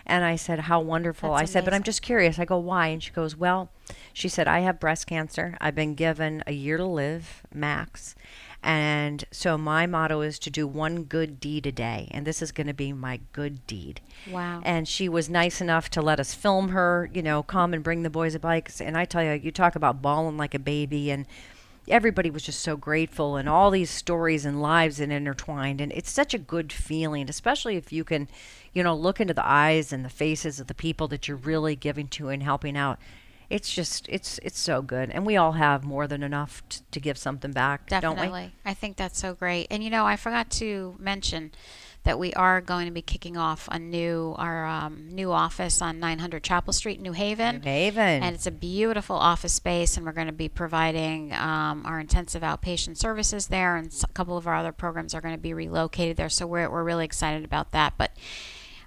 And 0.05 0.23
I 0.23 0.35
said, 0.35 0.61
How 0.61 0.79
wonderful. 0.79 1.31
That's 1.31 1.41
I 1.41 1.45
said, 1.45 1.65
But 1.65 1.73
I'm 1.73 1.83
just 1.83 2.01
curious. 2.01 2.39
I 2.39 2.45
go, 2.45 2.57
Why? 2.57 2.87
And 2.87 3.01
she 3.01 3.11
goes, 3.11 3.35
Well, 3.35 3.69
she 4.13 4.29
said, 4.29 4.47
I 4.47 4.59
have 4.59 4.79
breast 4.79 5.07
cancer. 5.07 5.57
I've 5.59 5.75
been 5.75 5.95
given 5.95 6.43
a 6.47 6.53
year 6.53 6.77
to 6.77 6.85
live, 6.85 7.43
max. 7.53 8.15
And 8.65 9.23
so 9.29 9.59
my 9.59 9.85
motto 9.85 10.21
is 10.21 10.39
to 10.39 10.49
do 10.49 10.65
one 10.65 11.03
good 11.03 11.39
deed 11.39 11.67
a 11.67 11.71
day. 11.71 12.07
And 12.09 12.25
this 12.25 12.41
is 12.41 12.51
going 12.51 12.65
to 12.65 12.73
be 12.73 12.93
my 12.93 13.19
good 13.31 13.65
deed. 13.67 14.01
Wow. 14.31 14.61
And 14.63 14.87
she 14.87 15.07
was 15.07 15.29
nice 15.29 15.61
enough 15.61 15.89
to 15.91 16.01
let 16.01 16.19
us 16.19 16.33
film 16.33 16.69
her, 16.69 17.07
you 17.13 17.21
know, 17.21 17.43
come 17.43 17.75
and 17.75 17.83
bring 17.83 18.01
the 18.01 18.09
boys 18.09 18.33
a 18.33 18.39
bikes. 18.39 18.81
And 18.81 18.97
I 18.97 19.05
tell 19.05 19.23
you, 19.23 19.33
you 19.33 19.51
talk 19.51 19.75
about 19.75 20.01
bawling 20.01 20.37
like 20.37 20.55
a 20.55 20.59
baby. 20.59 21.11
And 21.11 21.27
everybody 21.87 22.31
was 22.31 22.43
just 22.43 22.61
so 22.61 22.75
grateful 22.75 23.35
and 23.35 23.47
all 23.47 23.69
these 23.69 23.91
stories 23.91 24.45
and 24.45 24.61
lives 24.61 24.99
and 24.99 25.13
intertwined 25.13 25.79
and 25.79 25.91
it's 25.91 26.09
such 26.09 26.33
a 26.33 26.37
good 26.37 26.73
feeling 26.73 27.29
especially 27.29 27.75
if 27.75 27.93
you 27.93 28.03
can 28.03 28.27
you 28.75 28.83
know 28.83 28.95
look 28.95 29.19
into 29.19 29.33
the 29.33 29.47
eyes 29.47 29.91
and 29.91 30.05
the 30.05 30.09
faces 30.09 30.59
of 30.59 30.67
the 30.67 30.75
people 30.75 31.07
that 31.07 31.27
you're 31.27 31.37
really 31.37 31.75
giving 31.75 32.07
to 32.07 32.29
and 32.29 32.43
helping 32.43 32.77
out 32.77 32.99
it's 33.49 33.73
just 33.73 34.07
it's 34.09 34.39
it's 34.43 34.59
so 34.59 34.81
good 34.81 35.09
and 35.11 35.25
we 35.25 35.35
all 35.37 35.53
have 35.53 35.83
more 35.83 36.07
than 36.07 36.21
enough 36.21 36.61
t- 36.69 36.81
to 36.91 36.99
give 36.99 37.17
something 37.17 37.51
back 37.51 37.87
don't 37.87 38.15
we 38.15 38.25
Definitely. 38.25 38.51
I 38.65 38.73
think 38.73 38.97
that's 38.97 39.19
so 39.19 39.33
great. 39.33 39.67
And 39.69 39.83
you 39.83 39.89
know, 39.89 40.05
I 40.05 40.15
forgot 40.15 40.49
to 40.51 40.95
mention 40.99 41.51
that 42.03 42.19
we 42.19 42.33
are 42.33 42.61
going 42.61 42.85
to 42.85 42.91
be 42.91 43.01
kicking 43.01 43.35
off 43.35 43.67
a 43.71 43.79
new 43.79 44.35
our 44.37 44.65
um, 44.65 45.09
new 45.09 45.31
office 45.31 45.81
on 45.81 45.99
900 45.99 46.43
Chapel 46.43 46.73
Street, 46.73 46.99
New 47.01 47.13
Haven. 47.13 47.57
New 47.57 47.69
Haven. 47.69 48.23
And 48.23 48.35
it's 48.35 48.47
a 48.47 48.51
beautiful 48.51 49.15
office 49.15 49.53
space, 49.53 49.97
and 49.97 50.05
we're 50.05 50.11
going 50.11 50.27
to 50.27 50.33
be 50.33 50.49
providing 50.49 51.33
um, 51.33 51.85
our 51.85 51.99
intensive 51.99 52.43
outpatient 52.43 52.97
services 52.97 53.47
there, 53.47 53.75
and 53.75 53.91
a 54.03 54.07
couple 54.13 54.37
of 54.37 54.47
our 54.47 54.55
other 54.55 54.71
programs 54.71 55.13
are 55.13 55.21
going 55.21 55.35
to 55.35 55.41
be 55.41 55.53
relocated 55.53 56.17
there. 56.17 56.29
So 56.29 56.45
we're 56.45 56.69
we're 56.69 56.83
really 56.83 57.05
excited 57.05 57.43
about 57.43 57.71
that. 57.71 57.93
But 57.97 58.11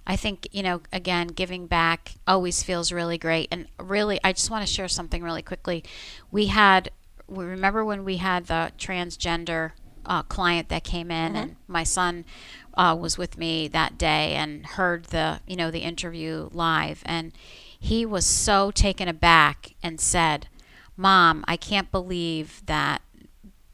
I 0.08 0.16
think, 0.16 0.48
you 0.50 0.62
know, 0.62 0.80
again, 0.90 1.28
giving 1.28 1.66
back 1.66 2.14
always 2.26 2.62
feels 2.62 2.90
really 2.90 3.18
great. 3.18 3.48
And 3.52 3.66
really, 3.78 4.18
I 4.24 4.32
just 4.32 4.50
want 4.50 4.66
to 4.66 4.72
share 4.72 4.88
something 4.88 5.22
really 5.22 5.42
quickly. 5.42 5.84
We 6.30 6.46
had, 6.46 6.90
we 7.28 7.44
remember 7.44 7.84
when 7.84 8.04
we 8.06 8.16
had 8.16 8.46
the 8.46 8.72
transgender 8.78 9.72
uh, 10.06 10.22
client 10.22 10.70
that 10.70 10.82
came 10.82 11.10
in, 11.10 11.36
and 11.36 11.56
my 11.66 11.84
son 11.84 12.24
uh, 12.72 12.96
was 12.98 13.18
with 13.18 13.36
me 13.36 13.68
that 13.68 13.98
day 13.98 14.32
and 14.32 14.64
heard 14.64 15.04
the, 15.06 15.40
you 15.46 15.54
know, 15.54 15.70
the 15.70 15.80
interview 15.80 16.48
live. 16.52 17.02
And 17.04 17.32
he 17.78 18.06
was 18.06 18.24
so 18.24 18.70
taken 18.70 19.08
aback 19.08 19.74
and 19.82 20.00
said, 20.00 20.48
Mom, 20.96 21.44
I 21.46 21.58
can't 21.58 21.92
believe 21.92 22.62
that 22.66 23.02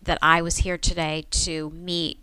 that 0.03 0.19
I 0.21 0.43
was 0.43 0.59
here 0.59 0.77
today 0.77 1.25
to 1.31 1.71
meet 1.71 2.19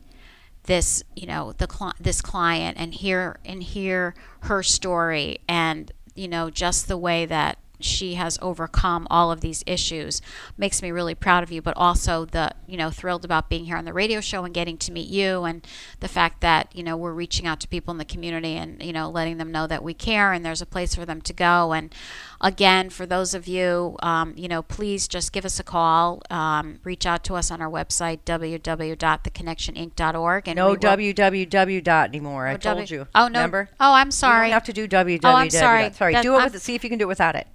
this 0.72 1.04
you 1.18 1.28
know 1.28 1.52
the 1.58 1.68
cli- 1.68 1.92
this 2.00 2.22
client 2.22 2.78
and 2.80 2.94
hear 2.94 3.38
and 3.44 3.62
hear 3.62 4.16
her 4.44 4.64
story 4.64 5.38
and 5.46 5.92
you 6.16 6.30
know 6.30 6.50
just 6.50 6.88
the 6.88 6.98
way 6.98 7.26
that 7.26 7.58
she 7.82 8.14
has 8.14 8.40
overcome 8.42 9.06
all 9.10 9.34
of 9.34 9.42
these 9.42 9.66
issues 9.68 10.22
makes 10.58 10.82
me 10.82 10.90
really 10.90 11.14
proud 11.14 11.44
of 11.44 11.52
you 11.52 11.62
but 11.62 11.76
also 11.76 12.24
the 12.24 12.50
you 12.68 12.78
know 12.78 12.90
thrilled 12.90 13.26
about 13.26 13.50
being 13.50 13.66
here 13.66 13.76
on 13.76 13.84
the 13.84 13.92
radio 13.92 14.22
show 14.22 14.46
and 14.46 14.54
getting 14.54 14.78
to 14.78 14.94
meet 14.94 15.10
you 15.10 15.44
and 15.44 15.68
the 16.00 16.08
fact 16.08 16.40
that 16.40 16.74
you 16.74 16.84
know 16.84 16.96
we're 16.96 17.12
reaching 17.12 17.46
out 17.46 17.60
to 17.60 17.68
people 17.68 17.92
in 17.92 17.98
the 17.98 18.06
community 18.06 18.54
and 18.54 18.82
you 18.82 18.94
know 18.94 19.10
letting 19.10 19.40
them 19.40 19.52
know 19.52 19.68
that 19.68 19.84
we 19.84 19.94
care 19.94 20.32
and 20.32 20.46
there's 20.46 20.62
a 20.62 20.66
place 20.66 20.96
for 20.96 21.06
them 21.06 21.22
to 21.22 21.34
go 21.34 21.74
and 21.74 21.94
again 22.42 22.90
for 22.90 23.06
those 23.06 23.34
of 23.34 23.48
you 23.48 23.96
um, 24.02 24.34
you 24.36 24.48
know 24.48 24.62
please 24.64 25.08
just 25.08 25.32
give 25.32 25.46
us 25.46 25.60
a 25.60 25.64
call. 25.64 26.22
Um, 26.30 26.80
reach 26.84 27.06
out 27.06 27.24
to 27.26 27.36
us 27.36 27.52
on 27.52 27.62
our 27.62 27.70
website 27.70 28.20
www.theconnectioninc.org 28.26 30.48
and 30.48 30.56
no 30.58 30.76
www 30.76 31.84
dot 31.84 32.10
anymore. 32.10 32.48
I 32.48 32.54
Oh, 32.54 32.58
told 32.58 32.78
W- 32.78 33.00
you. 33.00 33.08
Oh 33.16 33.28
no! 33.28 33.40
remember? 33.40 33.70
Oh, 33.80 33.94
I'm 33.94 34.08
you 34.08 34.12
sorry. 34.12 34.48
don't 34.48 34.54
have 34.54 34.64
to 34.66 34.74
do 34.74 34.88
www 34.88 35.20
Oh, 35.24 35.30
I'm 35.36 35.50
sorry. 35.50 35.92
sorry. 35.94 36.14
That- 36.14 36.24
do 36.24 36.34
it 36.36 36.40
I'm- 36.40 36.52
with 36.52 36.62
see 36.62 36.76
if 36.76 36.84
you 36.84 36.90
can 36.90 37.00
do 37.00 37.06
it 37.06 37.08
without 37.08 37.36
it 37.36 37.48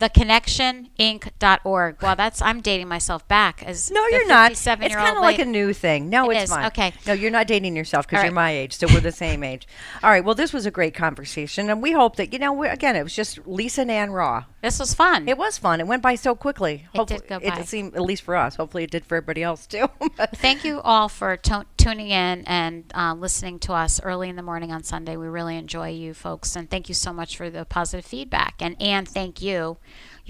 theconnectioninc.org. 0.00 2.02
Well, 2.02 2.16
that's 2.16 2.42
I'm 2.42 2.60
dating 2.60 2.88
myself 2.88 3.26
back 3.28 3.62
as 3.62 3.90
No, 3.90 4.06
you're 4.08 4.26
not. 4.26 4.52
It's 4.52 4.64
kind 4.64 5.16
of 5.16 5.22
like 5.22 5.38
a 5.38 5.44
new 5.44 5.72
thing. 5.72 6.10
No, 6.10 6.30
It 6.30 6.34
it's 6.36 6.44
is. 6.44 6.50
fine. 6.50 6.66
Okay. 6.66 6.92
No, 7.06 7.12
you're 7.12 7.30
not 7.30 7.46
dating 7.46 7.76
yourself 7.76 8.06
because 8.06 8.20
All 8.20 8.24
you're 8.26 8.34
my 8.34 8.50
age, 8.50 8.74
so 8.74 8.86
we're 8.88 9.00
the 9.00 9.12
same 9.12 9.44
age. 9.44 9.66
All 10.02 10.10
right. 10.10 10.24
Well, 10.24 10.34
this 10.34 10.52
was 10.52 10.66
a 10.66 10.70
great 10.70 10.94
conversation, 10.94 11.70
and 11.70 11.82
we 11.82 11.92
hope 11.92 12.16
that 12.16 12.32
you 12.32 12.38
know. 12.38 12.62
Again, 12.64 12.96
it 12.96 13.02
was 13.02 13.14
just 13.14 13.46
Lisa 13.46 13.82
and 13.82 13.90
Ann 13.90 14.10
Raw. 14.10 14.44
This 14.62 14.78
was 14.78 14.92
fun. 14.94 15.28
It 15.28 15.38
was 15.38 15.58
fun. 15.58 15.80
It 15.80 15.86
went 15.86 16.02
by 16.02 16.14
so 16.14 16.34
quickly. 16.34 16.86
It 16.92 16.98
Hopefully, 16.98 17.20
did 17.20 17.28
go 17.28 17.40
by. 17.40 17.58
It 17.60 17.68
seemed 17.68 17.94
at 17.94 18.02
least 18.02 18.22
for 18.22 18.36
us. 18.36 18.56
Hopefully, 18.56 18.84
it 18.84 18.90
did 18.90 19.04
for 19.06 19.16
everybody 19.16 19.42
else 19.42 19.66
too. 19.66 19.88
Thank 20.34 20.64
you 20.64 20.80
all 20.82 21.08
for 21.08 21.36
to- 21.36 21.66
tuning 21.76 22.08
in 22.10 22.44
and 22.46 22.84
uh, 22.94 23.14
listening 23.14 23.58
to 23.60 23.72
us 23.72 24.00
early 24.02 24.28
in 24.28 24.36
the 24.36 24.42
morning 24.42 24.72
on 24.72 24.82
Sunday. 24.82 25.16
We 25.16 25.28
really 25.28 25.56
enjoy 25.56 25.90
you 25.90 26.14
folks, 26.14 26.56
and 26.56 26.68
thank 26.70 26.88
you 26.88 26.94
so 26.94 27.12
much 27.12 27.36
for 27.36 27.50
the 27.50 27.64
positive 27.64 28.04
feedback. 28.04 28.54
And 28.60 28.80
Anne, 28.80 29.06
thank 29.06 29.42
you. 29.42 29.78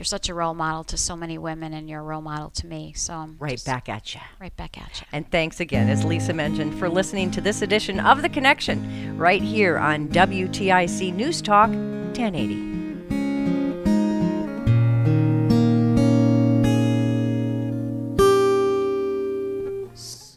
You're 0.01 0.07
such 0.07 0.31
a 0.31 0.35
role 0.35 0.55
model 0.55 0.83
to 0.85 0.97
so 0.97 1.15
many 1.15 1.37
women, 1.37 1.75
and 1.75 1.87
you're 1.87 2.01
a 2.01 2.03
role 2.03 2.23
model 2.23 2.49
to 2.49 2.67
me. 2.67 2.95
So 2.97 3.13
I'm 3.13 3.37
right 3.39 3.63
back 3.67 3.91
at 3.91 4.15
you. 4.15 4.21
right 4.41 4.57
back 4.57 4.81
at 4.81 4.99
you. 4.99 5.07
And 5.13 5.31
thanks 5.31 5.61
again, 5.61 5.91
as 5.91 6.07
Lisa 6.07 6.33
mentioned, 6.33 6.79
for 6.79 6.89
listening 6.89 7.31
to 7.33 7.43
this 7.43 7.61
edition 7.61 8.01
of 8.01 8.23
The 8.23 8.31
Connection 8.31 9.19
right 9.19 9.43
here 9.43 9.77
on 9.77 10.09
WTIC 10.09 11.13
News 11.13 11.43
Talk 11.43 11.69
1080. 11.69 12.71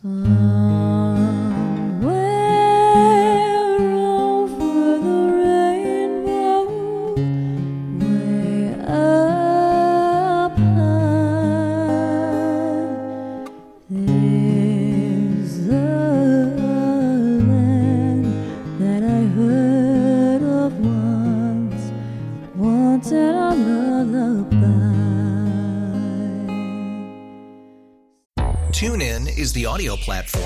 over 0.06 0.73